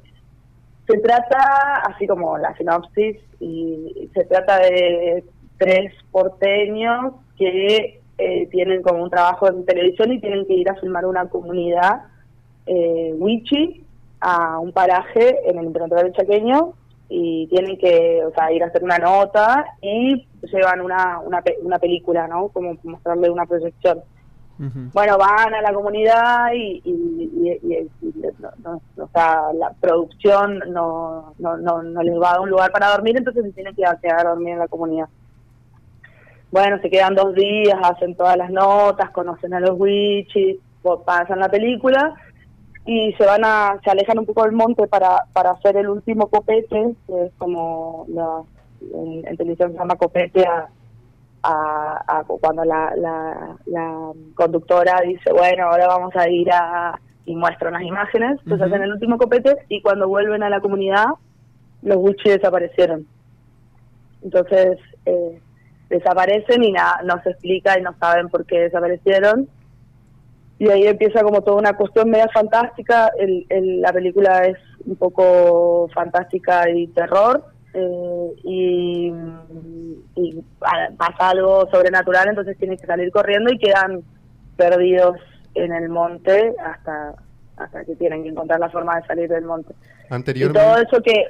se 0.85 0.97
trata, 0.97 1.81
así 1.87 2.05
como 2.05 2.37
la 2.37 2.53
sinopsis, 2.57 3.15
y 3.39 4.09
se 4.13 4.25
trata 4.25 4.59
de 4.59 5.23
tres 5.57 5.93
porteños 6.11 7.13
que 7.37 8.01
eh, 8.17 8.47
tienen 8.51 8.81
como 8.81 9.01
un 9.01 9.09
trabajo 9.09 9.47
en 9.47 9.65
televisión 9.65 10.11
y 10.11 10.19
tienen 10.19 10.45
que 10.45 10.55
ir 10.55 10.69
a 10.69 10.75
filmar 10.75 11.05
una 11.05 11.29
comunidad 11.29 12.01
eh, 12.65 13.13
wichi 13.15 13.81
a 14.19 14.59
un 14.59 14.73
paraje 14.73 15.37
en 15.49 15.57
el 15.57 15.67
Imperador 15.67 16.03
del 16.03 16.11
Chaqueño 16.11 16.73
y 17.15 17.45
tienen 17.45 17.77
que 17.77 18.23
o 18.25 18.33
sea, 18.33 18.51
ir 18.51 18.63
a 18.63 18.67
hacer 18.67 18.83
una 18.83 18.97
nota 18.97 19.65
y 19.81 20.27
llevan 20.51 20.81
una, 20.81 21.19
una, 21.19 21.43
una 21.61 21.77
película, 21.77 22.27
¿no? 22.27 22.47
Como 22.49 22.75
mostrarle 22.83 23.29
una 23.29 23.45
proyección. 23.45 24.01
Bueno, 24.93 25.17
van 25.17 25.53
a 25.53 25.61
la 25.61 25.73
comunidad 25.73 26.53
y, 26.53 26.81
y, 26.85 27.89
o 28.97 29.07
sea, 29.13 29.51
la 29.53 29.73
producción 29.79 30.59
no, 30.69 31.33
no, 31.37 31.57
no, 31.57 31.83
no, 31.83 32.01
les 32.01 32.15
va 32.15 32.29
a 32.29 32.31
dar 32.33 32.41
un 32.41 32.49
lugar 32.49 32.71
para 32.71 32.91
dormir, 32.91 33.17
entonces 33.17 33.43
se 33.43 33.51
tienen 33.51 33.75
que 33.75 33.83
quedar 34.01 34.25
a 34.25 34.29
dormir 34.29 34.53
en 34.53 34.59
la 34.59 34.67
comunidad. 34.67 35.09
Bueno, 36.49 36.79
se 36.81 36.89
quedan 36.89 37.13
dos 37.13 37.35
días, 37.35 37.77
hacen 37.83 38.15
todas 38.15 38.37
las 38.37 38.49
notas, 38.51 39.09
conocen 39.11 39.53
a 39.53 39.59
los 39.59 39.77
wichis, 39.77 40.57
pasan 41.05 41.39
la 41.39 41.49
película 41.49 42.15
y 42.85 43.13
se 43.13 43.25
van 43.25 43.43
a, 43.45 43.79
se 43.83 43.89
alejan 43.89 44.19
un 44.19 44.25
poco 44.25 44.43
del 44.43 44.51
monte 44.51 44.87
para, 44.87 45.25
para 45.31 45.51
hacer 45.51 45.77
el 45.77 45.87
último 45.87 46.27
copete, 46.27 46.95
que 47.07 47.25
es 47.25 47.31
como 47.37 48.05
la, 48.09 48.41
en, 48.81 49.25
en 49.25 49.37
televisión 49.37 49.71
se 49.71 49.77
llama 49.77 49.95
copete 49.95 50.45
a, 50.45 50.67
a, 51.43 52.03
a 52.07 52.23
cuando 52.23 52.65
la, 52.65 52.93
la, 52.97 53.57
la 53.65 54.11
conductora 54.35 55.01
dice, 55.05 55.31
bueno, 55.31 55.67
ahora 55.67 55.87
vamos 55.87 56.15
a 56.15 56.29
ir 56.29 56.51
a 56.51 56.99
y 57.25 57.35
muestra 57.35 57.69
unas 57.69 57.83
imágenes, 57.83 58.31
entonces 58.43 58.67
Ujú. 58.67 58.75
hacen 58.75 58.83
el 58.83 58.91
último 58.91 59.17
copete 59.17 59.55
y 59.69 59.81
cuando 59.81 60.09
vuelven 60.09 60.43
a 60.43 60.49
la 60.49 60.59
comunidad, 60.59 61.05
los 61.81 61.97
Wichi 61.97 62.29
desaparecieron. 62.29 63.07
Entonces, 64.21 64.77
eh, 65.05 65.39
desaparecen 65.89 66.63
y 66.63 66.71
nada, 66.73 67.01
no 67.03 67.21
se 67.23 67.29
explica 67.31 67.79
y 67.79 67.81
no 67.81 67.93
saben 67.97 68.29
por 68.29 68.45
qué 68.45 68.59
desaparecieron. 68.61 69.47
Y 70.63 70.69
ahí 70.69 70.87
empieza 70.87 71.21
como 71.23 71.41
toda 71.41 71.57
una 71.57 71.73
cuestión 71.75 72.09
media 72.09 72.29
fantástica. 72.33 73.11
El, 73.19 73.45
el- 73.49 73.81
la 73.81 73.91
película 73.91 74.45
es 74.45 74.57
un 74.85 74.95
poco 74.95 75.89
fantástica 75.93 76.69
y 76.69 76.87
terror. 76.87 77.43
eh, 77.73 78.27
y, 78.43 79.11
y 80.15 80.43
pasa 80.97 81.29
algo 81.31 81.67
sobrenatural, 81.71 82.29
entonces 82.29 82.57
tienen 82.57 82.77
que 82.77 82.85
salir 82.85 83.11
corriendo 83.11 83.51
y 83.51 83.57
quedan 83.57 84.03
perdidos 84.55 85.17
en 85.55 85.73
el 85.73 85.89
monte 85.89 86.53
hasta 86.63 87.15
hasta 87.57 87.83
que 87.85 87.95
tienen 87.95 88.23
que 88.23 88.29
encontrar 88.29 88.59
la 88.59 88.69
forma 88.69 88.95
de 88.95 89.05
salir 89.07 89.27
del 89.29 89.43
monte. 89.45 89.73
Y 89.73 90.07
todo 90.07 90.15
Anteriormente, 90.15 90.81
eso 90.87 91.01
que 91.03 91.25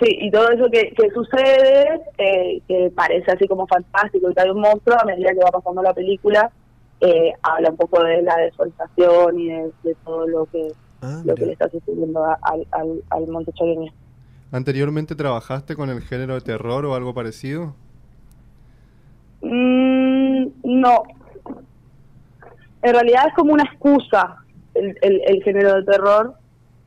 sí 0.00 0.16
y 0.20 0.30
todo 0.30 0.48
eso 0.50 0.70
que, 0.70 0.92
que 0.96 1.10
sucede 1.10 2.00
eh, 2.18 2.60
que 2.68 2.92
parece 2.94 3.32
así 3.32 3.48
como 3.48 3.66
fantástico 3.66 4.30
y 4.30 4.34
que 4.34 4.40
hay 4.42 4.50
un 4.50 4.60
monstruo 4.60 4.96
a 5.00 5.04
medida 5.04 5.30
que 5.32 5.40
va 5.44 5.50
pasando 5.50 5.82
la 5.82 5.92
película 5.94 6.50
eh, 7.00 7.32
habla 7.42 7.70
un 7.70 7.76
poco 7.76 8.02
de 8.04 8.22
la 8.22 8.36
deforestación 8.36 9.38
y 9.40 9.48
de, 9.48 9.72
de 9.82 9.94
todo 10.04 10.26
lo 10.26 10.46
que 10.46 10.68
Ah, 11.02 11.22
lo 11.24 11.34
que 11.34 11.46
le 11.46 11.52
está 11.52 11.68
sucediendo 11.70 12.22
a- 12.24 12.38
al, 12.42 12.66
al, 12.72 13.02
al 13.10 13.26
monte 13.28 13.52
chaqueño 13.52 13.90
anteriormente 14.52 15.14
trabajaste 15.14 15.76
con 15.76 15.88
el 15.90 16.02
género 16.02 16.34
de 16.34 16.40
terror 16.42 16.84
o 16.84 16.94
algo 16.94 17.14
parecido. 17.14 17.74
Mm, 19.42 20.46
no. 20.64 21.02
En 22.82 22.92
realidad 22.94 23.28
es 23.28 23.34
como 23.34 23.52
una 23.52 23.64
excusa 23.64 24.36
el, 24.74 24.96
el, 25.02 25.20
el 25.26 25.42
género 25.42 25.74
de 25.76 25.84
terror 25.84 26.34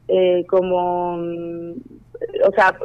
eh, 0.07 0.45
como 0.47 1.17
mm, 1.17 1.71
o 2.47 2.51
sea 2.55 2.77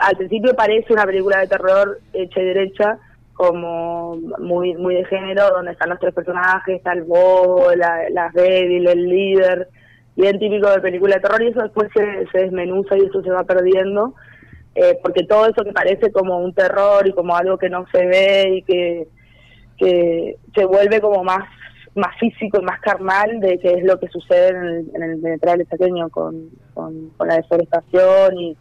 al 0.00 0.16
principio 0.16 0.54
parece 0.54 0.92
una 0.92 1.04
película 1.04 1.40
de 1.40 1.48
terror 1.48 2.00
hecha 2.12 2.40
y 2.40 2.44
derecha 2.44 2.98
como 3.34 4.16
muy 4.38 4.74
muy 4.74 4.94
de 4.94 5.04
género 5.06 5.48
donde 5.50 5.72
están 5.72 5.90
los 5.90 5.98
tres 5.98 6.14
personajes 6.14 6.76
está 6.76 6.92
el 6.92 7.04
bobo 7.04 7.74
la, 7.74 8.08
la 8.10 8.30
débil 8.34 8.86
el 8.86 9.08
líder 9.08 9.68
bien 10.16 10.38
típico 10.38 10.70
de 10.70 10.80
película 10.80 11.16
de 11.16 11.22
terror 11.22 11.42
y 11.42 11.48
eso 11.48 11.62
después 11.62 11.88
se, 11.94 12.26
se 12.30 12.44
desmenuza 12.44 12.96
y 12.96 13.06
eso 13.06 13.22
se 13.22 13.30
va 13.30 13.44
perdiendo 13.44 14.14
eh, 14.74 14.98
porque 15.02 15.24
todo 15.24 15.46
eso 15.46 15.64
que 15.64 15.72
parece 15.72 16.12
como 16.12 16.38
un 16.38 16.54
terror 16.54 17.06
y 17.06 17.12
como 17.12 17.36
algo 17.36 17.58
que 17.58 17.70
no 17.70 17.86
se 17.90 18.06
ve 18.06 18.56
y 18.56 18.62
que 18.62 19.08
que 19.78 20.36
se 20.54 20.64
vuelve 20.64 21.00
como 21.00 21.24
más 21.24 21.44
más 21.94 22.16
físico 22.18 22.58
y 22.60 22.64
más 22.64 22.80
carnal 22.80 23.40
de 23.40 23.58
que 23.58 23.74
es 23.74 23.84
lo 23.84 23.98
que 23.98 24.08
sucede 24.08 24.48
en 24.48 25.02
el, 25.02 25.26
en 25.26 25.32
el 25.32 26.10
con, 26.10 26.50
con, 26.72 27.10
con 27.10 27.28
la 27.28 27.36
deforestación 27.36 28.38
y 28.38 28.56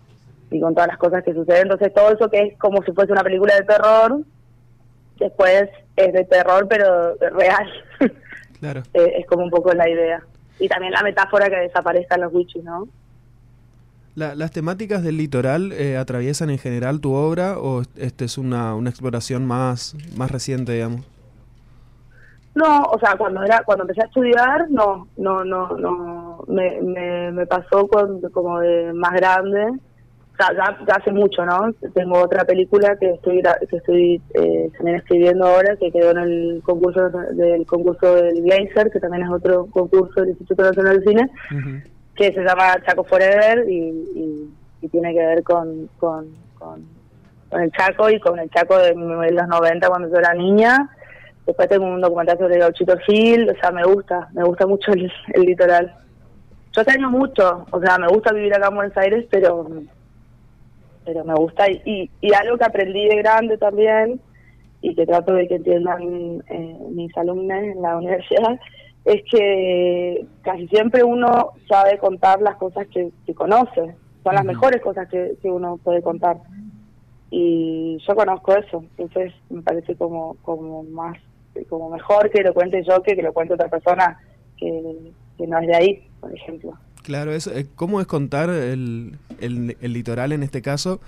con 0.59 0.73
todas 0.73 0.89
las 0.89 0.97
cosas 0.97 1.23
que 1.23 1.33
suceden. 1.33 1.63
Entonces 1.63 1.93
todo 1.93 2.11
eso 2.11 2.29
que 2.29 2.39
es 2.39 2.57
como 2.57 2.83
si 2.83 2.91
fuese 2.91 3.13
una 3.13 3.23
película 3.23 3.55
de 3.55 3.63
terror, 3.63 4.19
después 5.21 5.69
es 5.95 6.13
de 6.13 6.25
terror 6.25 6.67
pero 6.69 7.15
real. 7.15 7.67
Claro. 8.59 8.83
Eh, 8.93 9.13
es 9.17 9.25
como 9.25 9.43
un 9.43 9.49
poco 9.49 9.73
la 9.73 9.89
idea. 9.89 10.21
Y 10.59 10.67
también 10.67 10.91
la 10.93 11.01
metáfora 11.01 11.49
que 11.49 11.55
desaparezcan 11.55 12.21
los 12.21 12.31
bichos, 12.31 12.63
¿no? 12.63 12.87
La- 14.13 14.35
¿Las 14.35 14.51
temáticas 14.51 15.01
del 15.01 15.17
litoral 15.17 15.71
eh, 15.71 15.97
atraviesan 15.97 16.51
en 16.51 16.59
general 16.59 16.99
tu 17.01 17.11
obra 17.13 17.57
o 17.57 17.81
este 17.97 18.25
es 18.25 18.37
una, 18.37 18.75
una 18.75 18.91
exploración 18.91 19.47
más, 19.47 19.95
más 20.15 20.29
reciente, 20.29 20.73
digamos? 20.73 21.01
No, 22.53 22.81
o 22.83 22.99
sea, 22.99 23.15
cuando 23.17 23.41
era 23.43 23.63
cuando 23.65 23.85
empecé 23.85 24.01
a 24.01 24.05
estudiar, 24.05 24.69
no, 24.69 25.07
no, 25.17 25.43
no, 25.45 25.69
no, 25.77 26.43
me, 26.47 26.81
me, 26.81 27.31
me 27.31 27.45
pasó 27.47 27.87
con, 27.87 28.21
como 28.31 28.59
de 28.59 28.91
más 28.93 29.13
grande, 29.13 29.71
ya, 30.55 30.77
ya 30.87 30.95
hace 30.95 31.11
mucho, 31.11 31.45
¿no? 31.45 31.73
Tengo 31.93 32.19
otra 32.19 32.43
película 32.45 32.95
que 32.97 33.11
estoy 33.11 33.41
que 33.69 33.77
estoy 33.77 34.21
eh, 34.33 34.69
también 34.75 34.97
escribiendo 34.97 35.45
ahora, 35.45 35.75
que 35.77 35.91
quedó 35.91 36.11
en 36.11 36.17
el 36.17 36.61
concurso 36.63 37.09
del 37.09 37.65
concurso 37.65 38.15
del 38.15 38.41
Glazer, 38.43 38.91
que 38.91 38.99
también 38.99 39.23
es 39.23 39.29
otro 39.29 39.67
concurso 39.67 40.21
del 40.21 40.29
Instituto 40.29 40.63
Nacional 40.63 40.99
de 40.99 41.05
Cine, 41.07 41.31
Ujú. 41.51 41.89
que 42.15 42.33
se 42.33 42.43
llama 42.43 42.75
Chaco 42.85 43.03
Forever 43.03 43.69
y, 43.69 43.77
y, 44.15 44.53
y 44.81 44.87
tiene 44.89 45.13
que 45.13 45.25
ver 45.25 45.43
con, 45.43 45.87
con, 45.97 46.27
con, 46.57 46.85
con 47.49 47.61
el 47.61 47.71
Chaco 47.71 48.09
y 48.09 48.19
con 48.19 48.39
el 48.39 48.49
Chaco 48.49 48.77
de 48.77 48.93
los 49.31 49.47
90 49.47 49.87
cuando 49.87 50.09
yo 50.09 50.17
era 50.17 50.33
niña. 50.33 50.89
Después 51.45 51.67
tengo 51.69 51.85
un 51.85 52.01
documental 52.01 52.37
sobre 52.37 52.59
Gauchito 52.59 52.97
Gil, 52.99 53.49
o 53.49 53.55
sea, 53.59 53.71
me 53.71 53.83
gusta, 53.83 54.29
me 54.33 54.43
gusta 54.43 54.67
mucho 54.67 54.91
el, 54.93 55.11
el 55.33 55.41
litoral. 55.41 55.93
Yo 56.73 56.81
extraño 56.81 57.09
mucho, 57.09 57.65
o 57.71 57.81
sea, 57.81 57.97
me 57.97 58.07
gusta 58.07 58.31
vivir 58.31 58.53
acá 58.53 58.67
en 58.69 58.75
Buenos 58.75 58.95
Aires, 58.95 59.25
pero 59.29 59.67
pero 61.05 61.23
me 61.23 61.33
gusta. 61.35 61.69
Y, 61.69 61.81
y, 61.85 62.11
y 62.21 62.33
algo 62.33 62.57
que 62.57 62.65
aprendí 62.65 63.07
de 63.07 63.17
grande 63.17 63.57
también 63.57 64.19
y 64.81 64.95
que 64.95 65.05
trato 65.05 65.33
de 65.33 65.47
que 65.47 65.55
entiendan 65.55 66.43
eh, 66.49 66.77
mis 66.89 67.15
alumnos 67.17 67.57
en 67.57 67.81
la 67.81 67.97
universidad 67.97 68.59
es 69.05 69.23
que 69.31 70.25
casi 70.43 70.67
siempre 70.67 71.03
uno 71.03 71.51
sabe 71.67 71.97
contar 71.97 72.41
las 72.41 72.55
cosas 72.57 72.87
que, 72.87 73.09
que 73.25 73.33
conoce, 73.33 73.95
son 74.23 74.35
las 74.35 74.45
mejores 74.45 74.79
cosas 74.81 75.07
que, 75.09 75.33
que 75.41 75.49
uno 75.49 75.77
puede 75.83 76.03
contar. 76.03 76.37
Y 77.31 77.97
yo 78.05 78.15
conozco 78.15 78.55
eso, 78.55 78.83
entonces 78.97 79.33
me 79.49 79.61
parece 79.61 79.95
como 79.95 80.35
como 80.43 80.83
más 80.83 81.17
como 81.69 81.89
mejor 81.89 82.29
que 82.29 82.43
lo 82.43 82.53
cuente 82.53 82.83
yo 82.83 83.01
que 83.01 83.15
que 83.15 83.21
lo 83.21 83.33
cuente 83.33 83.53
otra 83.53 83.69
persona 83.69 84.19
que, 84.57 85.11
que 85.37 85.47
no 85.47 85.57
es 85.59 85.67
de 85.67 85.75
ahí, 85.75 86.07
por 86.19 86.33
ejemplo. 86.35 86.73
Claro, 87.03 87.31
eso, 87.33 87.51
eh, 87.51 87.67
¿cómo 87.75 87.99
es 88.01 88.07
contar 88.07 88.49
el, 88.49 89.17
el- 89.39 89.77
el 89.81 89.93
litoral 89.93 90.31
en 90.33 90.43
este 90.43 90.61
caso 90.61 91.01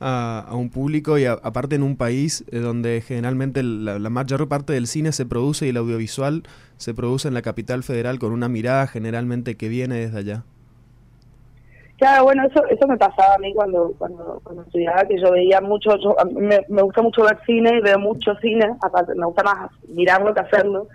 a, 0.00 0.40
a 0.48 0.54
un 0.56 0.70
público 0.70 1.18
y 1.18 1.26
a- 1.26 1.34
aparte 1.34 1.76
en 1.76 1.82
un 1.82 1.96
país 1.96 2.44
eh, 2.52 2.58
donde 2.60 3.02
generalmente 3.02 3.62
la, 3.62 3.98
mayor 4.10 4.48
parte 4.48 4.72
del 4.74 4.86
cine 4.86 5.12
se 5.12 5.26
produce 5.26 5.66
y 5.66 5.70
el 5.70 5.78
audiovisual 5.78 6.44
se 6.78 6.94
produce 6.94 7.28
en 7.28 7.34
la 7.34 7.42
capital 7.42 7.82
federal 7.84 8.18
con 8.20 8.32
una 8.32 8.48
mirada 8.48 8.86
generalmente 8.88 9.56
que 9.56 9.68
viene 9.68 9.96
desde 9.96 10.18
allá? 10.20 10.44
Claro, 11.96 12.24
bueno, 12.24 12.44
eso 12.46 12.64
eso 12.70 12.88
me 12.88 12.96
pasaba 12.98 13.34
a 13.36 13.38
mí 13.38 13.54
cuando 13.54 13.94
cuando, 13.98 14.40
cuando 14.42 14.62
estudiaba, 14.62 15.04
que 15.04 15.16
yo 15.20 15.30
veía 15.32 15.60
mucho, 15.60 15.96
yo, 15.98 16.16
me, 16.32 16.60
me 16.68 16.82
gusta 16.82 17.02
mucho 17.02 17.22
ver 17.22 17.38
cine 17.46 17.78
y 17.78 17.80
veo 17.80 17.98
mucho 18.00 18.34
cine, 18.42 18.66
aparte 18.82 19.14
me 19.14 19.26
gusta 19.26 19.44
más 19.44 19.70
mirarlo 19.88 20.34
que 20.34 20.40
hacerlo, 20.40 20.88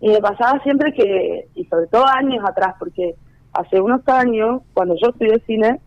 y 0.00 0.10
me 0.10 0.20
pasaba 0.20 0.60
siempre 0.62 0.92
que, 0.94 1.48
y 1.54 1.64
sobre 1.66 1.88
todo 1.88 2.06
años 2.06 2.44
atrás, 2.48 2.74
porque 2.78 3.16
hace 3.52 3.80
unos 3.80 4.06
años, 4.08 4.62
cuando 4.74 4.94
yo 4.96 5.10
estudié 5.10 5.40
cine, 5.46 5.80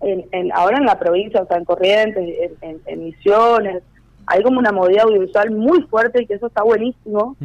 en, 0.00 0.24
en, 0.32 0.52
ahora 0.52 0.78
en 0.78 0.84
la 0.84 0.98
provincia, 0.98 1.42
o 1.42 1.46
sea, 1.46 1.56
en 1.56 1.64
Corrientes, 1.64 2.54
en, 2.60 2.80
en, 2.86 3.04
Misiones, 3.04 3.82
hay 4.26 4.42
como 4.42 4.58
una 4.58 4.72
movida 4.72 5.02
audiovisual 5.02 5.50
muy 5.50 5.82
fuerte 5.82 6.22
y 6.22 6.26
que 6.26 6.34
eso 6.34 6.46
está 6.46 6.62
buenísimo, 6.62 7.36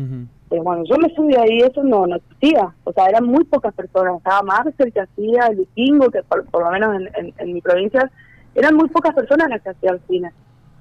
pero 0.50 0.64
bueno, 0.64 0.84
yo 0.84 0.98
me 0.98 1.14
subí 1.16 1.34
ahí, 1.36 1.60
eso 1.60 1.84
no, 1.84 2.06
no 2.06 2.18
existía. 2.18 2.76
O 2.84 2.94
sea, 2.94 3.08
eran 3.08 3.26
muy 3.26 3.44
pocas 3.46 3.74
personas. 3.74 4.18
Estaba 4.18 4.44
Marcel 4.44 4.94
que 4.94 5.00
hacía, 5.00 5.48
el 5.48 5.56
vikingo, 5.56 6.12
que 6.12 6.22
por, 6.22 6.46
por 6.46 6.64
lo 6.64 6.72
menos 6.72 6.96
en, 6.96 7.10
en, 7.16 7.34
en 7.40 7.54
mi 7.54 7.62
provincia, 7.62 8.12
eran 8.54 8.76
muy 8.76 8.88
pocas 8.90 9.16
personas 9.16 9.50
las 9.50 9.62
que 9.64 9.70
hacían 9.70 10.00
cine. 10.08 10.32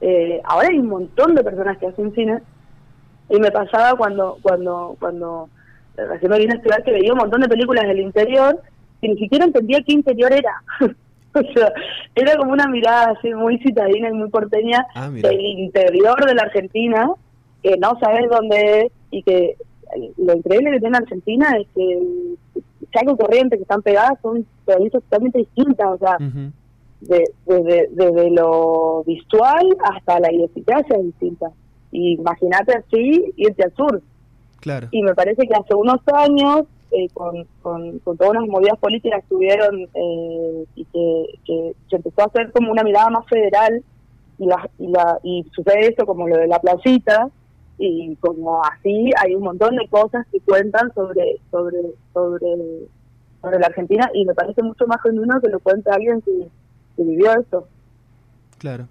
Eh, 0.02 0.42
ahora 0.44 0.68
hay 0.68 0.78
un 0.78 0.88
montón 0.88 1.34
de 1.34 1.44
personas 1.44 1.78
que 1.78 1.86
hacen 1.86 2.12
cine. 2.14 2.42
Y 3.30 3.38
me 3.38 3.50
pasaba 3.50 3.96
cuando, 3.96 4.36
cuando, 4.42 4.96
cuando 5.00 5.48
recién 5.96 6.30
me 6.30 6.38
vine 6.38 6.54
a 6.54 6.56
estudiar 6.56 6.82
que 6.82 6.92
veía 6.92 7.12
un 7.12 7.18
montón 7.18 7.40
de 7.40 7.48
películas 7.48 7.86
del 7.86 8.00
interior 8.00 8.60
y 9.00 9.08
ni 9.08 9.18
siquiera 9.18 9.44
entendía 9.44 9.82
qué 9.86 9.92
interior 9.92 10.32
era. 10.32 10.62
o 11.34 11.52
sea, 11.54 11.72
era 12.14 12.36
como 12.36 12.52
una 12.52 12.68
mirada 12.68 13.14
así 13.16 13.32
muy 13.34 13.58
citadina 13.58 14.08
y 14.08 14.12
muy 14.12 14.30
porteña 14.30 14.86
Ah, 14.94 15.10
del 15.10 15.40
interior 15.40 16.24
de 16.24 16.34
la 16.34 16.42
Argentina, 16.42 17.10
que 17.62 17.76
no 17.78 17.98
sabes 18.00 18.28
dónde 18.30 18.80
es 18.80 18.92
y 19.10 19.22
que 19.22 19.56
lo 20.16 20.34
increíble 20.34 20.72
que 20.72 20.80
tiene 20.80 20.96
Argentina 20.96 21.54
es 21.58 21.66
que 21.74 21.98
Chaco 22.92 23.16
Corriente 23.16 23.56
que 23.56 23.62
están 23.62 23.82
pegadas 23.82 24.18
son 24.22 24.46
provincias 24.64 25.02
totalmente 25.04 25.38
distintas, 25.38 25.88
o 25.88 25.98
sea, 25.98 26.16
de, 27.00 27.24
desde, 27.46 27.88
desde 27.90 28.30
lo 28.30 29.02
visual 29.04 29.66
hasta 29.82 30.20
la 30.20 30.32
idiosincrasia 30.32 30.96
es 30.96 31.04
distinta. 31.04 31.50
Y 31.90 32.14
Imagínate 32.14 32.74
así 32.74 33.32
irte 33.36 33.64
al 33.64 33.74
sur. 33.74 34.02
Claro. 34.62 34.88
Y 34.92 35.02
me 35.02 35.14
parece 35.14 35.46
que 35.46 35.54
hace 35.54 35.74
unos 35.74 36.00
años, 36.14 36.62
eh, 36.92 37.08
con, 37.12 37.44
con, 37.60 37.98
con 37.98 38.16
todas 38.16 38.30
unas 38.30 38.48
movidas 38.48 38.78
políticas 38.78 39.22
que 39.28 39.34
hubieron 39.34 39.82
eh, 39.92 40.64
y 40.76 40.84
que, 40.86 41.38
que 41.44 41.74
se 41.90 41.96
empezó 41.96 42.22
a 42.22 42.26
hacer 42.26 42.50
como 42.52 42.72
una 42.72 42.82
mirada 42.82 43.10
más 43.10 43.26
federal, 43.26 43.82
y, 44.38 44.46
la, 44.46 44.70
y, 44.78 44.86
la, 44.86 45.18
y 45.22 45.44
sucede 45.52 45.88
esto 45.88 46.06
como 46.06 46.26
lo 46.26 46.38
de 46.38 46.46
la 46.46 46.60
playita, 46.60 47.28
y 47.76 48.14
como 48.16 48.62
así 48.64 49.10
hay 49.20 49.34
un 49.34 49.42
montón 49.42 49.74
de 49.76 49.88
cosas 49.88 50.24
que 50.30 50.38
cuentan 50.40 50.92
sobre 50.94 51.40
sobre 51.50 51.80
sobre 52.12 52.86
sobre 53.40 53.58
la 53.58 53.66
Argentina 53.66 54.08
y 54.14 54.24
me 54.24 54.34
parece 54.34 54.62
mucho 54.62 54.86
más 54.86 55.02
genuino 55.02 55.40
que 55.40 55.48
lo 55.48 55.58
cuente 55.58 55.90
alguien 55.90 56.20
que, 56.20 56.48
que 56.96 57.02
vivió 57.02 57.32
eso. 57.32 57.66
Claro. 58.58 58.86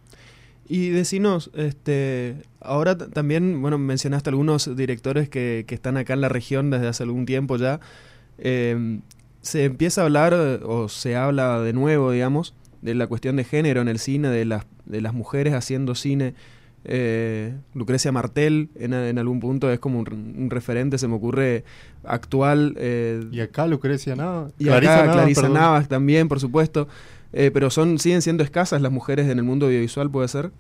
Y 0.71 0.89
decinos, 0.91 1.51
este, 1.53 2.37
ahora 2.61 2.97
también, 2.97 3.61
bueno, 3.61 3.77
mencionaste 3.77 4.29
algunos 4.29 4.73
directores 4.77 5.27
que, 5.27 5.65
que, 5.67 5.75
están 5.75 5.97
acá 5.97 6.13
en 6.13 6.21
la 6.21 6.29
región 6.29 6.69
desde 6.69 6.87
hace 6.87 7.03
algún 7.03 7.25
tiempo 7.25 7.57
ya. 7.57 7.81
Eh, 8.37 9.01
se 9.41 9.65
empieza 9.65 9.99
a 9.99 10.05
hablar, 10.05 10.33
o 10.33 10.87
se 10.87 11.17
habla 11.17 11.59
de 11.59 11.73
nuevo, 11.73 12.11
digamos, 12.11 12.55
de 12.81 12.95
la 12.95 13.07
cuestión 13.07 13.35
de 13.35 13.43
género 13.43 13.81
en 13.81 13.89
el 13.89 13.99
cine, 13.99 14.29
de 14.29 14.45
las, 14.45 14.65
de 14.85 15.01
las 15.01 15.13
mujeres 15.13 15.53
haciendo 15.55 15.93
cine. 15.93 16.35
Eh, 16.85 17.53
Lucrecia 17.73 18.13
Martel 18.13 18.69
en, 18.75 18.93
en, 18.93 19.19
algún 19.19 19.41
punto 19.41 19.69
es 19.69 19.77
como 19.77 19.99
un, 19.99 20.35
un, 20.37 20.49
referente, 20.49 20.97
se 20.97 21.09
me 21.09 21.15
ocurre 21.15 21.65
actual. 22.05 22.75
Eh, 22.77 23.27
y 23.29 23.41
acá 23.41 23.67
Lucrecia 23.67 24.15
Navas. 24.15 24.53
Y 24.57 24.67
Clarisa 24.67 24.93
acá 24.93 25.01
Navas, 25.01 25.15
Clarisa 25.17 25.49
Navas 25.49 25.89
también, 25.89 26.29
por 26.29 26.39
supuesto. 26.39 26.87
Eh, 27.33 27.51
pero 27.53 27.69
son 27.69 27.97
siguen 27.97 28.21
siendo 28.21 28.43
escasas 28.43 28.81
las 28.81 28.91
mujeres 28.91 29.27
en 29.29 29.37
el 29.37 29.43
mundo 29.43 29.67
audiovisual, 29.67 30.09
¿puede 30.09 30.27
ser? 30.27 30.51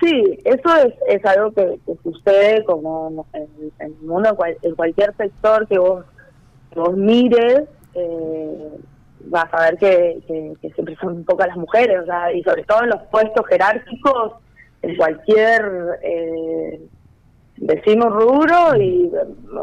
Sí, 0.00 0.38
eso 0.44 0.76
es, 0.76 0.94
es 1.08 1.24
algo 1.24 1.52
que, 1.52 1.78
que 1.86 1.96
sucede 2.02 2.64
como 2.64 3.26
en, 3.32 3.48
en, 3.78 4.06
mundo, 4.06 4.36
en 4.62 4.74
cualquier 4.74 5.16
sector 5.16 5.66
que 5.68 5.78
vos, 5.78 6.04
que 6.72 6.80
vos 6.80 6.96
mires, 6.96 7.62
eh, 7.94 8.68
vas 9.26 9.48
a 9.52 9.70
ver 9.70 9.78
que, 9.78 10.56
siempre 10.74 10.96
son 10.96 11.24
pocas 11.24 11.48
las 11.48 11.56
mujeres, 11.56 12.00
o 12.00 12.30
y 12.30 12.42
sobre 12.42 12.64
todo 12.64 12.82
en 12.82 12.90
los 12.90 13.02
puestos 13.10 13.46
jerárquicos, 13.48 14.32
en 14.82 14.96
cualquier, 14.96 16.00
eh, 16.02 16.80
decimos 17.56 18.12
rubro, 18.12 18.76
y 18.80 19.10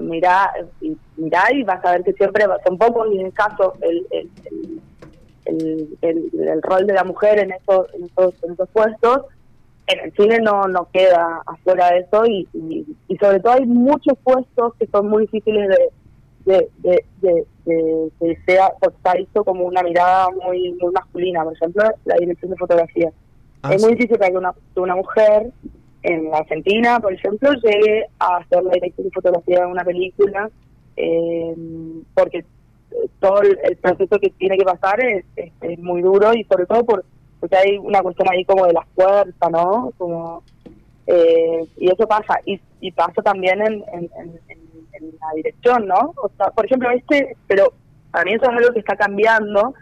mirá, 0.02 0.52
y 0.82 0.98
mirá 1.18 1.44
y 1.54 1.64
vas 1.64 1.84
a 1.86 1.92
ver 1.92 2.04
que 2.04 2.14
siempre 2.14 2.46
son 2.66 2.78
pocos, 2.78 3.08
y 3.12 3.20
en 3.20 3.28
el 3.28 3.34
caso, 3.34 3.74
el, 3.82 4.08
el, 4.12 4.30
el, 5.46 5.98
el, 6.02 6.48
el 6.48 6.62
rol 6.62 6.86
de 6.86 6.94
la 6.94 7.04
mujer 7.04 7.40
en 7.40 7.52
esos, 7.52 7.94
en 7.94 8.06
esos, 8.06 8.44
en 8.44 8.54
esos 8.54 8.70
puestos, 8.70 9.26
en 9.88 10.00
el 10.00 10.14
cine 10.14 10.40
no, 10.40 10.68
no 10.68 10.88
queda 10.94 11.42
afuera 11.46 11.92
de 11.92 12.00
eso 12.00 12.26
y, 12.26 12.48
y, 12.54 12.86
y, 13.08 13.18
sobre 13.18 13.40
todo 13.40 13.54
hay 13.54 13.66
muchos 13.66 14.18
puestos 14.24 14.76
que 14.76 14.88
son 14.88 15.10
muy 15.10 15.24
difíciles 15.24 15.68
de 15.68 15.90
de, 16.46 16.70
de, 16.80 17.06
de, 17.22 17.46
de 17.66 18.12
que 18.20 18.38
sea 18.46 18.72
visto 19.18 19.44
como 19.44 19.66
una 19.66 19.84
mirada 19.84 20.30
muy 20.30 20.74
muy 20.80 20.92
masculina. 20.92 21.44
Por 21.44 21.54
ejemplo 21.54 21.84
la 22.06 22.16
dirección 22.16 22.52
de 22.52 22.58
fotografía. 22.58 23.12
Ah, 23.64 23.74
es 23.74 23.82
muy 23.84 23.96
difícil 23.96 24.18
que 24.18 24.38
una, 24.38 24.54
una 24.76 24.96
mujer 24.96 25.52
en 26.03 26.31
la 26.31 26.38
Argentina 26.39 27.00
por 27.00 27.13
ejemplo 27.13 27.51
llegue 27.53 28.05
a 28.20 28.38
hacer 28.38 28.63
la 28.63 28.74
dirección 28.74 29.08
de 29.08 29.12
fotografía 29.12 29.62
de 29.62 29.65
una 29.65 29.84
película 29.84 30.50
eh, 30.98 31.55
porque 32.13 32.43
todo 33.20 33.41
el, 33.41 33.77
proceso 33.77 34.20
que 34.20 34.29
tiene 34.31 34.58
que 34.58 34.65
pasar 34.65 35.03
es, 35.03 35.25
es, 35.36 35.79
muy 35.79 36.01
duro 36.01 36.34
y 36.34 36.43
sobre 36.43 36.65
todo 36.65 36.84
por 36.84 37.05
porque 37.41 37.58
hay 37.58 37.77
una 37.77 38.01
cuestión 38.03 38.29
ahí 38.31 38.46
como 38.46 38.67
de 38.67 38.74
la 38.74 38.86
fuerza, 38.93 39.50
¿no? 39.50 39.91
Como, 39.98 40.43
eh, 41.08 41.65
y 41.75 41.91
eso 41.91 42.08
pasa, 42.08 42.39
y, 42.46 42.62
y 42.79 42.91
pasa 42.91 43.22
también 43.24 43.60
en, 43.62 43.84
en, 43.93 44.39
la 45.20 45.34
dirección, 45.36 45.88
¿no? 45.88 46.13
O 46.22 46.29
sea, 46.38 46.51
por 46.51 46.65
ejemplo, 46.65 46.91
este, 46.91 47.36
pero 47.48 47.74
para 48.12 48.25
mí 48.25 48.34
eso 48.34 48.43
es 48.43 48.50
algo 48.50 48.72
que 48.74 48.79
está 48.79 48.96
cambiando, 48.96 49.74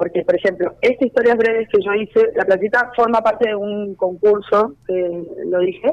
porque, 0.00 0.24
por 0.24 0.34
ejemplo, 0.34 0.72
estas 0.80 1.08
historias 1.08 1.36
breves 1.36 1.68
que 1.68 1.82
yo 1.84 1.92
hice, 1.92 2.32
La 2.34 2.46
Platita 2.46 2.90
forma 2.96 3.20
parte 3.20 3.50
de 3.50 3.54
un 3.54 3.94
concurso, 3.96 4.72
que 4.86 5.24
lo 5.44 5.58
dije, 5.58 5.90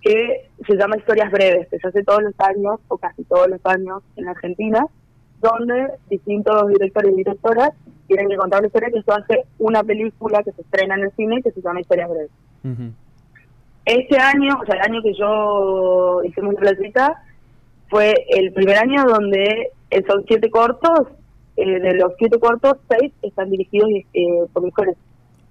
que 0.00 0.48
se 0.64 0.76
llama 0.76 0.96
Historias 0.96 1.32
Breves, 1.32 1.66
que 1.68 1.76
se 1.80 1.88
hace 1.88 2.04
todos 2.04 2.22
los 2.22 2.34
años, 2.38 2.78
o 2.86 2.96
casi 2.98 3.24
todos 3.24 3.48
los 3.48 3.60
años, 3.64 4.04
en 4.14 4.28
Argentina, 4.28 4.86
donde 5.40 5.88
distintos 6.08 6.68
directores 6.68 7.12
y 7.12 7.16
directoras 7.16 7.70
tienen 8.06 8.28
que 8.28 8.36
contar 8.36 8.60
una 8.60 8.68
historia 8.68 8.90
que 8.92 9.00
eso 9.00 9.12
hace 9.12 9.44
una 9.58 9.82
película 9.82 10.40
que 10.44 10.52
se 10.52 10.62
estrena 10.62 10.94
en 10.94 11.02
el 11.06 11.12
cine 11.16 11.42
que 11.42 11.50
se 11.50 11.60
llama 11.60 11.80
Historias 11.80 12.10
Breves. 12.10 12.30
Uh 12.62 12.68
-huh. 12.68 12.92
Este 13.86 14.18
año, 14.20 14.56
o 14.62 14.66
sea, 14.66 14.76
el 14.76 14.92
año 14.92 15.02
que 15.02 15.14
yo 15.14 16.22
hicimos 16.22 16.54
la 16.54 16.60
placita, 16.60 17.22
fue 17.90 18.14
el 18.28 18.52
primer 18.52 18.76
año 18.76 19.02
donde 19.04 19.72
son 20.06 20.24
siete 20.28 20.48
cortos, 20.48 21.08
eh, 21.58 21.80
de 21.80 21.94
los 21.94 22.12
siete 22.18 22.38
cortos, 22.38 22.76
seis 22.88 23.12
están 23.22 23.50
dirigidos 23.50 23.90
eh, 24.14 24.26
por 24.52 24.62
mujeres. 24.62 24.96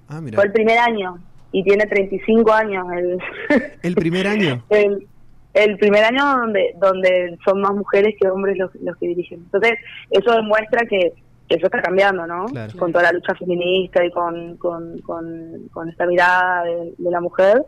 Ah, 0.07 0.21
mira. 0.21 0.35
Fue 0.35 0.45
el 0.45 0.51
primer 0.53 0.77
año 0.79 1.17
y 1.51 1.63
tiene 1.63 1.85
35 1.85 2.51
años. 2.53 2.85
El, 2.93 3.19
¿El 3.83 3.95
primer 3.95 4.27
año? 4.27 4.63
el, 4.69 5.07
el 5.53 5.77
primer 5.77 6.03
año 6.03 6.23
donde 6.23 6.75
donde 6.79 7.37
son 7.43 7.61
más 7.61 7.73
mujeres 7.73 8.15
que 8.19 8.27
hombres 8.27 8.57
los, 8.57 8.73
los 8.75 8.95
que 8.97 9.07
dirigen. 9.07 9.39
Entonces, 9.39 9.73
eso 10.11 10.31
demuestra 10.31 10.85
que 10.87 11.13
eso 11.49 11.65
está 11.65 11.81
cambiando, 11.81 12.27
¿no? 12.27 12.45
Claro. 12.45 12.73
Con 12.77 12.91
toda 12.91 13.05
la 13.05 13.11
lucha 13.11 13.33
feminista 13.35 14.03
y 14.03 14.11
con, 14.11 14.57
con, 14.57 14.99
con, 14.99 15.69
con 15.71 15.89
esta 15.89 16.05
mirada 16.05 16.63
de, 16.63 16.93
de, 16.97 17.11
la 17.11 17.21
mujer, 17.21 17.63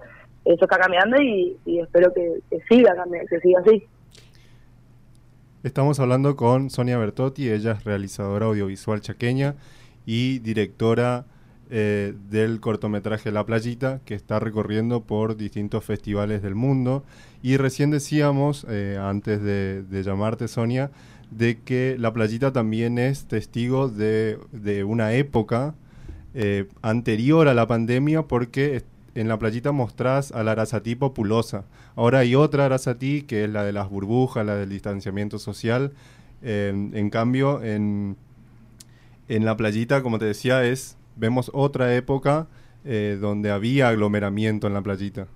eso 0.46 0.66
está 0.66 0.78
cambiando 0.78 1.22
y, 1.22 1.58
y 1.66 1.80
espero 1.80 2.14
que, 2.14 2.40
que, 2.50 2.60
siga 2.68 2.96
cambiando, 2.96 3.28
que 3.30 3.40
siga 3.40 3.60
así. 3.62 3.84
Estamos 5.62 6.00
hablando 6.00 6.38
con 6.38 6.70
Sonia 6.70 6.98
Bertotti, 6.98 7.50
ella 7.50 7.74
es 7.74 7.84
realizadora 7.84 8.46
audiovisual 8.46 9.02
chaqueña 9.02 9.56
y 10.06 10.40
directora 10.40 11.26
eh, 11.70 12.14
del 12.30 12.62
cortometraje 12.62 13.30
La 13.30 13.46
Playita, 13.46 14.00
que 14.06 14.16
está 14.16 14.40
recorriendo 14.40 15.04
por 15.04 15.36
distintos 15.36 15.84
festivales 15.84 16.42
del 16.42 16.56
mundo. 16.56 17.04
Y 17.44 17.58
recién 17.58 17.92
decíamos, 17.92 18.66
eh, 18.70 18.98
antes 19.02 19.44
de, 19.44 19.84
llamarte 20.02 20.48
Sonia, 20.48 20.92
de 21.30 21.60
que 21.60 21.98
la 22.00 22.14
playita 22.14 22.54
también 22.54 22.98
es 22.98 23.26
testigo 23.26 23.90
de, 23.90 24.40
de 24.54 24.86
una 24.86 25.12
época 25.12 25.76
eh, 26.36 26.70
anterior 26.82 27.50
a 27.50 27.54
la 27.54 27.68
pandemia 27.68 28.22
porque 28.22 28.82
en 29.20 29.28
la 29.28 29.38
playita 29.38 29.72
mostrás 29.72 30.32
a 30.32 30.44
la 30.44 30.52
Arasatí 30.52 30.96
populosa. 30.96 31.66
Ahora 31.96 32.20
hay 32.20 32.36
otra 32.36 32.66
Arasatí 32.66 33.24
que 33.24 33.44
es 33.44 33.50
la 33.50 33.64
de 33.64 33.74
las 33.74 33.90
burbujas, 33.90 34.46
la 34.46 34.56
del 34.56 34.70
distanciamiento 34.70 35.40
social. 35.40 35.92
En 36.42 37.10
cambio, 37.10 37.62
en, 37.62 38.16
en 39.28 39.44
la 39.44 39.58
playita, 39.58 40.02
como 40.02 40.20
te 40.20 40.26
decía, 40.26 40.64
es 40.64 40.98
vemos 41.18 41.52
otra 41.54 41.94
época 41.96 42.48
eh, 42.86 43.18
donde 43.20 43.52
había 43.52 43.90
aglomeramiento 43.90 44.68
en 44.68 44.74
la 44.74 44.82
playita. 44.82 45.28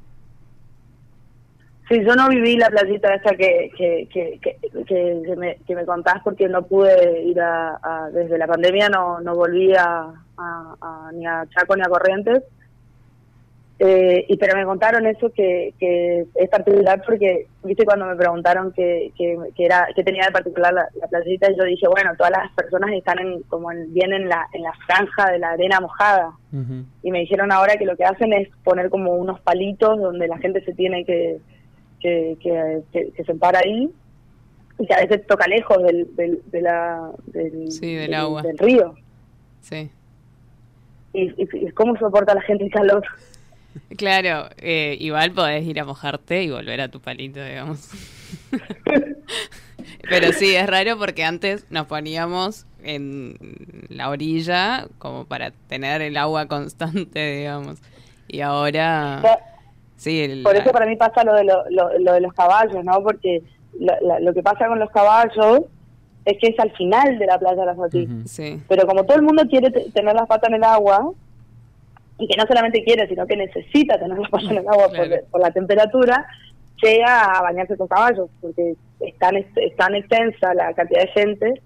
Sí, 1.89 2.02
yo 2.06 2.15
no 2.15 2.30
viví 2.30 2.56
la 2.56 2.69
playita 2.69 3.13
esa 3.13 3.36
que, 3.36 3.69
que, 3.78 4.08
que, 4.10 4.39
que, 4.88 5.36
me, 5.36 5.58
que 5.67 5.76
me 5.76 5.86
contás 5.86 6.22
porque 6.24 6.48
no 6.48 6.65
pude 6.65 7.24
ir 7.24 7.41
a, 7.41 8.10
desde 8.13 8.38
la 8.38 8.48
pandemia, 8.48 8.88
no, 8.88 9.19
no 9.19 9.36
volví 9.36 9.74
a, 9.78 10.13
ni 11.12 11.26
a 11.26 11.46
Chaco 11.50 11.76
ni 11.76 11.82
a 11.82 11.89
Corrientes. 11.89 12.43
Eh, 13.79 14.25
y 14.29 14.38
pero 14.38 14.55
me 14.55 14.65
contaron 14.65 15.07
eso 15.07 15.31
que, 15.31 15.73
que 15.79 16.25
es 16.36 16.49
particular 16.49 17.01
porque, 17.05 17.47
viste, 17.63 17.86
cuando 17.86 18.05
me 18.05 18.15
preguntaron 18.15 18.71
qué 18.71 19.12
que, 19.17 19.36
que, 19.55 19.65
era, 19.65 19.88
que 19.95 20.03
tenía 20.03 20.25
de 20.25 20.31
particular 20.31 20.71
la, 20.73 20.88
la 21.01 21.07
playita, 21.07 21.47
yo 21.57 21.63
dije, 21.63 21.88
bueno, 21.88 22.12
todas 22.15 22.31
las 22.31 22.51
personas 22.53 22.91
están 22.93 23.19
en, 23.19 23.41
como 23.43 23.71
en, 23.71 23.91
bien 23.93 24.13
en 24.13 24.29
la, 24.29 24.47
en 24.53 24.62
la 24.62 24.73
franja 24.86 25.31
de 25.31 25.39
la 25.39 25.51
arena 25.51 25.79
mojada. 25.79 26.33
Uh 26.51 26.57
-huh. 26.57 26.86
Y 27.01 27.12
me 27.12 27.19
dijeron 27.21 27.51
ahora 27.51 27.75
que 27.75 27.86
lo 27.86 27.97
que 27.97 28.05
hacen 28.05 28.31
es 28.31 28.47
poner 28.63 28.89
como 28.89 29.15
unos 29.15 29.41
palitos 29.41 29.99
donde 29.99 30.27
la 30.27 30.38
gente 30.38 30.63
se 30.63 30.73
tiene 30.73 31.03
que 31.03 31.39
que, 31.99 32.38
que, 32.41 32.81
que, 32.91 33.12
que, 33.13 33.23
se 33.23 33.33
para 33.36 33.59
ahí 33.59 33.89
y 34.77 34.86
que 34.86 34.93
a 34.93 34.97
veces 34.99 35.25
toca 35.25 35.47
lejos 35.47 35.81
del, 35.83 36.15
del, 36.15 36.41
de 36.51 36.62
la, 36.62 37.12
del, 37.27 37.71
sí, 37.71 37.95
del, 37.95 38.12
del, 38.12 38.13
agua. 38.13 38.41
del 38.41 38.57
río. 38.57 38.93
Sí. 39.62 39.89
¿Y, 41.13 41.21
y, 41.41 41.47
y 41.67 41.71
cómo 41.71 41.97
soporta 41.97 42.36
la 42.36 42.41
gente 42.41 42.65
el 42.65 42.71
calor? 42.71 43.03
Claro, 43.97 44.49
eh, 44.57 44.97
igual 44.99 45.31
podés 45.31 45.65
ir 45.65 45.79
a 45.79 45.86
mojarte 45.86 46.43
y 46.43 46.49
volver 46.49 46.81
a 46.81 46.89
tu 46.89 46.99
palito, 46.99 47.43
digamos. 47.43 47.89
Pero 50.09 50.31
sí, 50.33 50.55
es 50.55 50.67
raro 50.67 50.97
porque 50.97 51.23
antes 51.23 51.65
nos 51.69 51.88
poníamos 51.88 52.65
en 52.83 53.38
la 53.89 54.09
orilla 54.09 54.88
como 54.97 55.25
para 55.25 55.51
tener 55.67 56.01
el 56.01 56.17
agua 56.17 56.47
constante, 56.47 57.38
digamos. 57.38 57.79
Y 58.27 58.41
ahora... 58.41 59.21
Sí, 59.95 60.21
el, 60.21 60.43
Por 60.43 60.55
eso 60.55 60.71
para 60.71 60.86
mí 60.86 60.97
pasa 60.97 61.23
lo 61.23 61.33
de, 61.33 61.45
lo, 61.45 61.63
lo, 61.69 61.97
lo 61.99 62.13
de 62.13 62.21
los 62.21 62.33
caballos, 62.33 62.83
¿no? 62.83 63.01
Porque 63.03 63.41
lo, 63.79 64.19
lo, 64.19 64.33
que 64.33 64.43
pasa 64.43 64.67
con 64.67 64.79
los 64.79 64.89
caballos 64.91 65.62
es 66.25 66.38
que 66.39 66.47
es 66.47 66.59
al 66.59 66.71
final 66.71 67.17
de 67.19 67.25
la 67.25 67.39
playa 67.39 67.62
de 67.62 67.65
las 67.65 67.77
Ortiz. 67.77 68.09
Uh 68.09 68.13
-huh. 68.13 68.27
sí. 68.27 68.62
Pero 68.67 68.86
como 68.86 69.05
todo 69.05 69.17
el 69.17 69.23
mundo 69.23 69.43
quiere 69.47 69.71
tener 69.71 70.13
las 70.13 70.27
patas 70.27 70.49
en 70.49 70.55
el 70.55 70.63
agua, 70.63 71.12
y 72.17 72.28
que 72.28 72.38
no 72.38 72.45
solamente 72.45 72.84
quiere, 72.84 73.08
sino 73.08 73.26
que 73.26 73.36
necesita 73.36 73.99
tener 73.99 74.17
las 74.17 74.30
patas 74.30 74.52
en 74.52 74.58
el 74.58 74.67
agua 74.67 74.89
claro. 74.89 75.10
por, 75.10 75.30
por, 75.32 75.41
la 75.41 75.52
temperatura, 75.52 76.26
llega 76.82 77.23
a 77.23 77.41
bañarse 77.41 77.78
con 77.78 77.88
caballos, 77.88 78.30
porque 78.41 78.76
es 78.99 79.17
tan, 79.17 79.36
es 79.38 79.76
tan 79.78 79.95
extensa 79.95 80.54
la 80.54 80.73
cantidad 80.73 81.02
de 81.02 81.08
gente. 81.08 81.62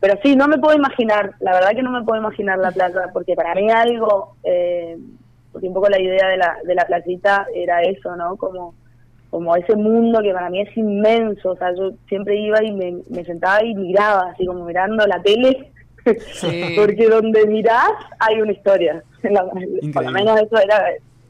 Pero 0.00 0.18
sí, 0.22 0.34
no 0.34 0.48
me 0.48 0.58
puedo 0.58 0.76
imaginar, 0.76 1.34
la 1.40 1.52
verdad 1.52 1.70
que 1.76 1.82
no 1.82 1.92
me 1.92 2.02
puedo 2.02 2.20
imaginar 2.20 2.58
la 2.58 2.72
playa, 2.72 3.10
porque 3.12 3.34
para 3.34 3.54
mí 3.54 3.70
algo... 3.70 4.36
Eh, 4.44 4.96
porque 5.52 5.68
un 5.68 5.74
poco 5.74 5.90
la 5.90 6.00
idea 6.00 6.28
de 6.28 6.38
la, 6.38 6.56
de 6.64 6.74
la 6.74 6.86
playita 6.86 7.46
era 7.54 7.82
eso, 7.82 8.16
¿no? 8.16 8.36
Como 8.36 8.74
como 9.32 9.56
ese 9.56 9.74
mundo 9.76 10.20
que 10.20 10.30
para 10.34 10.50
mí 10.50 10.60
es 10.60 10.76
inmenso, 10.76 11.52
o 11.52 11.56
sea, 11.56 11.74
yo 11.74 11.92
siempre 12.06 12.38
iba 12.38 12.62
y 12.62 12.70
me, 12.70 12.98
me 13.08 13.24
sentaba 13.24 13.64
y 13.64 13.74
miraba, 13.74 14.30
así 14.30 14.44
como 14.44 14.66
mirando 14.66 15.06
la 15.06 15.22
tele, 15.22 15.72
Sí. 16.34 16.72
porque 16.76 17.08
donde 17.08 17.46
mirás 17.46 17.90
hay 18.18 18.40
una 18.40 18.52
historia, 18.52 19.02
por 19.92 20.04
lo 20.04 20.10
menos 20.10 20.40
eso 20.40 20.58
era, 20.58 20.84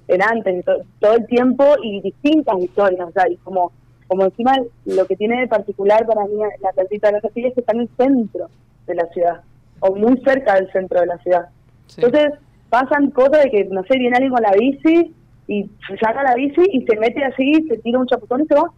era 0.09 0.27
antes, 0.29 0.65
to- 0.65 0.83
todo 1.01 1.15
el 1.15 1.27
tiempo 1.27 1.65
y 1.83 2.01
distintas 2.01 2.59
historias, 2.61 3.09
o 3.09 3.13
sea, 3.13 3.29
y 3.29 3.37
como, 3.39 3.73
como 4.09 4.25
encima 4.25 4.57
lo 4.87 5.07
que 5.07 5.17
tiene 5.17 5.41
de 5.41 5.49
particular 5.49 6.07
para 6.07 6.25
mí 6.27 6.35
la 6.61 6.73
placita 6.73 7.09
de 7.09 7.13
la 7.15 7.21
Castilla 7.21 7.49
es 7.49 7.55
que 7.55 7.61
está 7.61 7.73
en 7.73 7.81
el 7.81 7.91
centro 7.97 8.49
de 8.87 8.95
la 8.95 9.07
ciudad, 9.09 9.41
o 9.81 9.95
muy 9.95 10.21
cerca 10.23 10.55
del 10.55 10.71
centro 10.73 11.01
de 11.01 11.07
la 11.07 11.19
ciudad. 11.19 11.47
Sí. 11.87 12.01
Entonces 12.03 12.33
pasan 12.71 13.11
cosas 13.11 13.45
de 13.45 13.51
que, 13.51 13.65
no 13.67 13.83
sé, 13.85 13.99
viene 13.99 14.17
alguien 14.17 14.33
con 14.33 14.43
la 14.43 14.53
bici 14.53 15.13
y 15.49 15.65
se 15.87 15.99
saca 15.99 16.23
la 16.23 16.35
bici 16.35 16.63
y 16.73 16.85
se 16.87 16.97
mete 16.99 17.23
así, 17.25 17.53
se 17.69 17.77
tira 17.79 17.99
un 17.99 18.07
chapuzón 18.07 18.43
y 18.43 18.47
se 18.47 18.55
va. 18.55 18.71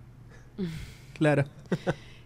Claro. 1.18 1.44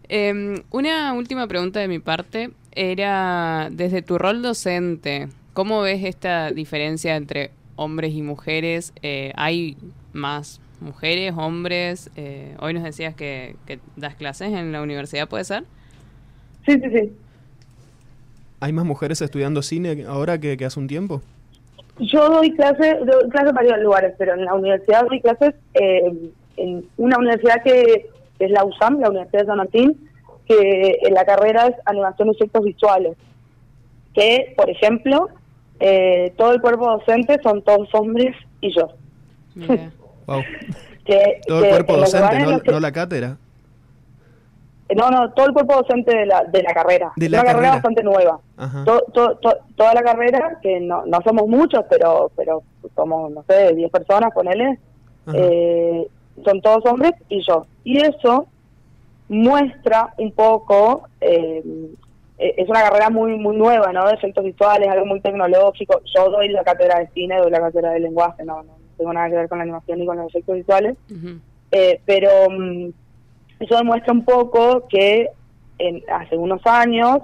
Em, 0.08 0.62
una 0.70 1.12
última 1.12 1.46
pregunta 1.46 1.78
de 1.80 1.88
mi 1.88 1.98
parte 1.98 2.50
era, 2.72 3.68
desde 3.70 4.02
tu 4.02 4.18
rol 4.18 4.42
docente, 4.42 5.28
¿cómo 5.52 5.82
ves 5.82 6.04
esta 6.04 6.50
diferencia 6.50 7.16
entre 7.16 7.50
hombres 7.76 8.14
y 8.14 8.22
mujeres? 8.22 8.92
Eh, 9.02 9.32
¿Hay 9.36 9.76
más 10.12 10.60
mujeres, 10.80 11.34
hombres? 11.36 12.10
Eh, 12.16 12.56
hoy 12.60 12.74
nos 12.74 12.84
decías 12.84 13.14
que, 13.14 13.56
que 13.66 13.78
das 13.96 14.14
clases 14.14 14.52
en 14.52 14.72
la 14.72 14.82
universidad, 14.82 15.28
¿puede 15.28 15.44
ser? 15.44 15.64
Sí, 16.66 16.74
sí, 16.74 16.90
sí. 16.90 17.12
¿Hay 18.60 18.72
más 18.72 18.84
mujeres 18.84 19.20
estudiando 19.22 19.62
cine 19.62 20.04
ahora 20.06 20.38
que, 20.38 20.56
que 20.56 20.64
hace 20.64 20.80
un 20.80 20.88
tiempo? 20.88 21.22
Yo 22.00 22.28
doy 22.28 22.52
clases, 22.52 22.96
doy 23.04 23.28
clases 23.30 23.50
en 23.50 23.54
varios 23.54 23.78
lugares, 23.80 24.14
pero 24.18 24.34
en 24.34 24.44
la 24.44 24.54
universidad 24.54 25.06
doy 25.08 25.20
clases 25.20 25.54
eh, 25.74 26.12
en 26.56 26.84
una 26.96 27.18
universidad 27.18 27.62
que 27.62 28.08
es 28.38 28.50
la 28.50 28.64
USAM, 28.64 29.00
la 29.00 29.10
Universidad 29.10 29.40
de 29.40 29.46
San 29.46 29.56
Martín, 29.56 30.07
que 30.48 30.98
en 31.02 31.14
la 31.14 31.24
carrera 31.24 31.66
es 31.66 31.74
animación 31.84 32.28
y 32.28 32.30
efectos 32.32 32.64
visuales. 32.64 33.16
Que, 34.14 34.54
por 34.56 34.68
ejemplo, 34.70 35.28
eh, 35.80 36.32
todo 36.36 36.52
el 36.52 36.60
cuerpo 36.60 36.90
docente 36.90 37.38
son 37.42 37.62
todos 37.62 37.88
hombres 37.94 38.34
y 38.60 38.74
yo. 38.74 38.88
Wow. 40.26 40.42
Que, 41.06 41.40
Todo 41.46 41.64
el 41.64 41.70
cuerpo 41.70 41.96
docente, 41.96 42.38
no, 42.40 42.50
los 42.50 42.62
que- 42.62 42.70
no 42.70 42.80
la 42.80 42.92
cátedra. 42.92 43.38
No, 44.94 45.10
no, 45.10 45.30
todo 45.32 45.46
el 45.46 45.52
cuerpo 45.54 45.76
docente 45.76 46.14
de 46.16 46.26
la, 46.26 46.44
de 46.44 46.62
la 46.62 46.72
carrera. 46.74 47.12
De 47.16 47.28
la 47.30 47.38
una 47.38 47.44
carrera 47.44 47.56
carrera. 47.56 47.72
bastante 47.74 48.02
nueva. 48.02 48.40
Ajá. 48.58 48.84
To- 48.84 49.04
to- 49.14 49.36
to- 49.36 49.58
toda 49.76 49.94
la 49.94 50.02
carrera, 50.02 50.58
que 50.62 50.80
no, 50.80 51.04
no 51.06 51.20
somos 51.22 51.46
muchos, 51.46 51.82
pero 51.90 52.30
pero 52.36 52.62
somos, 52.94 53.30
no 53.30 53.42
sé, 53.48 53.74
10 53.74 53.90
personas, 53.90 54.32
ponele, 54.34 54.78
eh, 55.34 56.06
son 56.44 56.60
todos 56.62 56.84
hombres 56.86 57.12
y 57.30 57.42
yo. 57.46 57.66
Y 57.84 57.98
eso 58.00 58.46
muestra 59.28 60.14
un 60.18 60.32
poco, 60.32 61.08
eh, 61.20 61.62
eh, 62.38 62.54
es 62.56 62.68
una 62.68 62.82
carrera 62.82 63.10
muy 63.10 63.36
muy 63.38 63.56
nueva, 63.56 63.92
¿no? 63.92 64.06
De 64.06 64.14
efectos 64.14 64.44
visuales, 64.44 64.88
algo 64.88 65.06
muy 65.06 65.20
tecnológico. 65.20 66.00
Yo 66.14 66.30
doy 66.30 66.48
la 66.48 66.64
cátedra 66.64 67.00
de 67.00 67.08
cine, 67.08 67.36
doy 67.38 67.50
la 67.50 67.60
cátedra 67.60 67.90
de 67.92 68.00
lenguaje, 68.00 68.44
no, 68.44 68.62
no 68.62 68.78
tengo 68.98 69.12
nada 69.12 69.30
que 69.30 69.36
ver 69.36 69.48
con 69.48 69.58
la 69.58 69.64
animación 69.64 70.00
ni 70.00 70.06
con 70.06 70.16
los 70.16 70.28
efectos 70.28 70.56
visuales. 70.56 70.96
Eh, 71.70 72.00
pero 72.04 72.28
mm, 72.50 72.88
eso 73.60 73.76
demuestra 73.76 74.12
un 74.12 74.24
poco 74.24 74.86
que 74.88 75.28
en, 75.78 76.02
hace 76.10 76.36
unos 76.36 76.60
años 76.66 77.18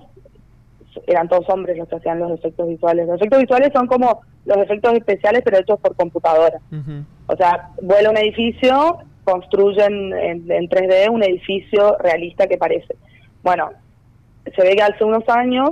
eran 1.07 1.29
todos 1.29 1.49
hombres 1.49 1.77
los 1.77 1.89
que 1.89 1.97
hacían 1.97 2.21
los 2.21 2.31
efectos 2.31 2.69
visuales. 2.69 3.07
Los 3.07 3.17
efectos 3.17 3.41
visuales 3.41 3.71
son 3.75 3.87
como 3.87 4.21
los 4.45 4.59
efectos 4.59 4.95
especiales, 4.95 5.43
pero 5.45 5.59
hechos 5.59 5.81
por 5.81 5.97
computadora. 5.97 6.61
O 7.27 7.37
sea, 7.37 7.71
vuela 7.83 8.11
un 8.11 8.17
edificio, 8.19 8.99
construyen 9.25 10.13
en, 10.13 10.51
en 10.51 10.69
3D 10.69 11.11
un 11.11 11.23
edificio 11.23 11.97
realista 11.99 12.47
que 12.47 12.57
parece. 12.59 12.95
Bueno, 13.43 13.71
se 14.55 14.63
ve 14.63 14.77
que 14.77 14.83
hace 14.83 15.05
unos 15.05 15.29
años 15.29 15.71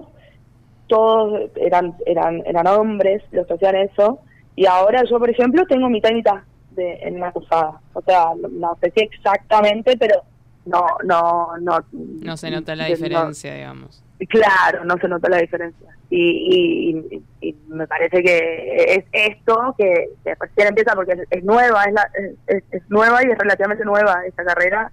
todos 0.89 1.51
eran 1.57 1.95
eran 2.07 2.43
eran 2.47 2.67
hombres 2.67 3.23
los 3.31 3.47
que 3.47 3.55
hacían 3.55 3.77
eso 3.77 4.19
y 4.57 4.67
ahora 4.67 5.03
yo, 5.09 5.19
por 5.19 5.31
ejemplo, 5.31 5.65
tengo 5.67 5.89
mitad 5.89 6.11
y 6.11 6.15
mitad 6.15 6.41
de, 6.73 6.95
en 7.03 7.17
una 7.17 7.33
cruzada. 7.33 7.81
O 7.95 8.03
sea, 8.03 8.27
no, 8.51 8.77
sé 8.83 8.93
si 8.95 9.01
exactamente, 9.05 9.97
pero 9.99 10.23
no 10.67 10.85
no 11.05 11.49
no 11.61 11.79
No 11.93 12.37
se 12.37 12.51
nota 12.51 12.75
la 12.77 12.85
no- 12.85 12.91
diferencia, 12.91 13.55
digamos. 13.55 14.03
Claro, 14.29 14.85
no 14.85 14.97
se 14.99 15.09
nota 15.09 15.29
la 15.29 15.39
diferencia. 15.39 15.89
Y, 16.15 17.23
y, 17.41 17.55
me 17.69 17.87
parece 17.87 18.23
que 18.23 18.95
es 18.99 19.05
esto 19.13 19.75
que, 19.79 20.11
que 20.23 20.35
recién 20.35 20.69
empieza 20.69 20.95
porque 20.95 21.13
es, 21.13 21.21
es 21.31 21.43
nueva, 21.43 21.85
es, 21.85 21.95
la- 21.95 22.11
es, 22.49 22.63
es 22.71 22.83
nueva 22.91 23.25
y 23.25 23.31
es 23.31 23.39
relativamente 23.39 23.83
nueva 23.85 24.21
esta 24.27 24.45
carrera 24.45 24.93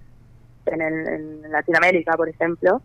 en, 0.64 0.80
el- 0.80 1.08
en 1.08 1.52
Latinoamérica, 1.52 2.16
por 2.16 2.26
ejemplo. 2.28 2.80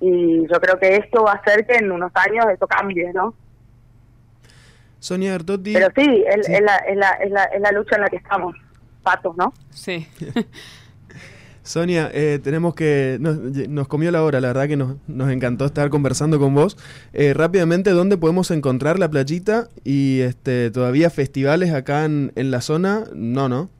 Y 0.00 0.42
yo 0.48 0.60
creo 0.60 0.78
que 0.78 0.96
esto 0.96 1.24
va 1.24 1.32
a 1.32 1.36
hacer 1.36 1.66
que 1.66 1.74
en 1.78 1.90
unos 1.90 2.12
años 2.14 2.46
eso 2.54 2.66
cambie, 2.68 3.12
¿no? 3.12 3.34
Sonia 5.00 5.32
Bertotti. 5.32 5.72
Pero 5.72 5.88
sí, 5.96 6.24
es, 6.28 6.46
Sí. 6.46 6.54
es 6.54 6.60
la, 6.62 6.76
es, 6.76 6.96
la, 6.96 7.10
es, 7.12 7.30
la, 7.32 7.44
es 7.44 7.60
la 7.60 7.72
lucha 7.72 7.96
en 7.96 8.02
la 8.02 8.08
que 8.08 8.16
estamos, 8.18 8.54
patos, 9.02 9.36
¿no? 9.36 9.52
Sí. 9.70 10.06
Sonia, 11.70 12.10
eh, 12.12 12.38
tenemos 12.42 12.74
que. 12.74 13.16
Nos, 13.20 13.38
nos 13.38 13.88
comió 13.88 14.10
la 14.10 14.22
hora, 14.22 14.40
la 14.40 14.48
verdad 14.48 14.66
que 14.68 14.76
nos, 14.76 14.96
nos 15.08 15.30
encantó 15.30 15.64
estar 15.64 15.88
conversando 15.90 16.38
con 16.38 16.54
vos. 16.54 16.76
Eh, 17.12 17.32
rápidamente, 17.34 17.90
¿dónde 17.90 18.16
podemos 18.18 18.50
encontrar 18.50 18.98
la 18.98 19.08
playita? 19.08 19.68
Y 19.84 20.20
este 20.20 20.70
todavía 20.70 21.10
festivales 21.10 21.72
acá 21.72 22.04
en, 22.04 22.32
en 22.34 22.50
la 22.50 22.60
zona, 22.60 23.04
no, 23.14 23.48
¿no? 23.48 23.70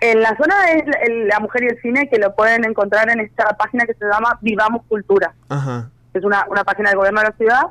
En 0.00 0.20
la 0.22 0.36
zona 0.36 0.54
es 0.72 0.84
la, 0.86 1.26
la 1.34 1.40
mujer 1.40 1.64
y 1.64 1.66
el 1.66 1.80
cine 1.82 2.08
que 2.08 2.18
lo 2.18 2.34
pueden 2.34 2.64
encontrar 2.64 3.10
en 3.10 3.20
esta 3.20 3.44
página 3.58 3.84
que 3.84 3.94
se 3.94 4.04
llama 4.06 4.38
Vivamos 4.40 4.82
Cultura. 4.88 5.34
Ajá. 5.48 5.90
es 6.14 6.24
una, 6.24 6.46
una 6.48 6.64
página 6.64 6.88
del 6.90 6.98
gobierno 6.98 7.20
de 7.20 7.26
la 7.28 7.36
ciudad, 7.36 7.62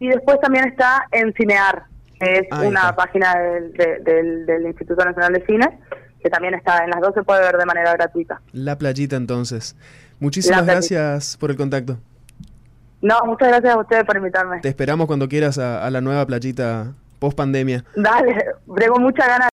y 0.00 0.08
después 0.08 0.40
también 0.40 0.66
está 0.68 1.06
en 1.12 1.32
Cinear, 1.34 1.84
que 2.18 2.38
es 2.38 2.46
Ahí 2.50 2.66
una 2.66 2.80
está. 2.80 2.96
página 2.96 3.38
del, 3.38 3.72
de- 3.72 3.98
del, 4.00 4.46
del 4.46 4.66
Instituto 4.66 5.04
Nacional 5.04 5.32
de 5.32 5.46
Cine, 5.46 5.78
que 6.26 6.30
también 6.30 6.54
está 6.54 6.82
en 6.82 6.90
las 6.90 7.00
dos, 7.00 7.14
se 7.14 7.22
puede 7.22 7.40
ver 7.40 7.56
de 7.56 7.64
manera 7.64 7.92
gratuita. 7.92 8.40
La 8.52 8.76
playita 8.76 9.14
entonces. 9.14 9.76
Muchísimas 10.18 10.66
gracias 10.66 11.36
por 11.36 11.52
el 11.52 11.56
contacto. 11.56 11.98
No, 13.00 13.20
muchas 13.26 13.48
gracias 13.48 13.74
a 13.74 13.78
ustedes 13.78 14.04
por 14.04 14.16
invitarme. 14.16 14.60
Te 14.60 14.68
esperamos 14.68 15.06
cuando 15.06 15.28
quieras 15.28 15.56
a, 15.58 15.86
a 15.86 15.90
la 15.90 16.00
nueva 16.00 16.26
playita 16.26 16.94
post 17.20 17.36
pandemia. 17.36 17.84
Dale, 17.94 18.44
tengo 18.76 18.98
muchas 18.98 19.28
ganas 19.28 19.44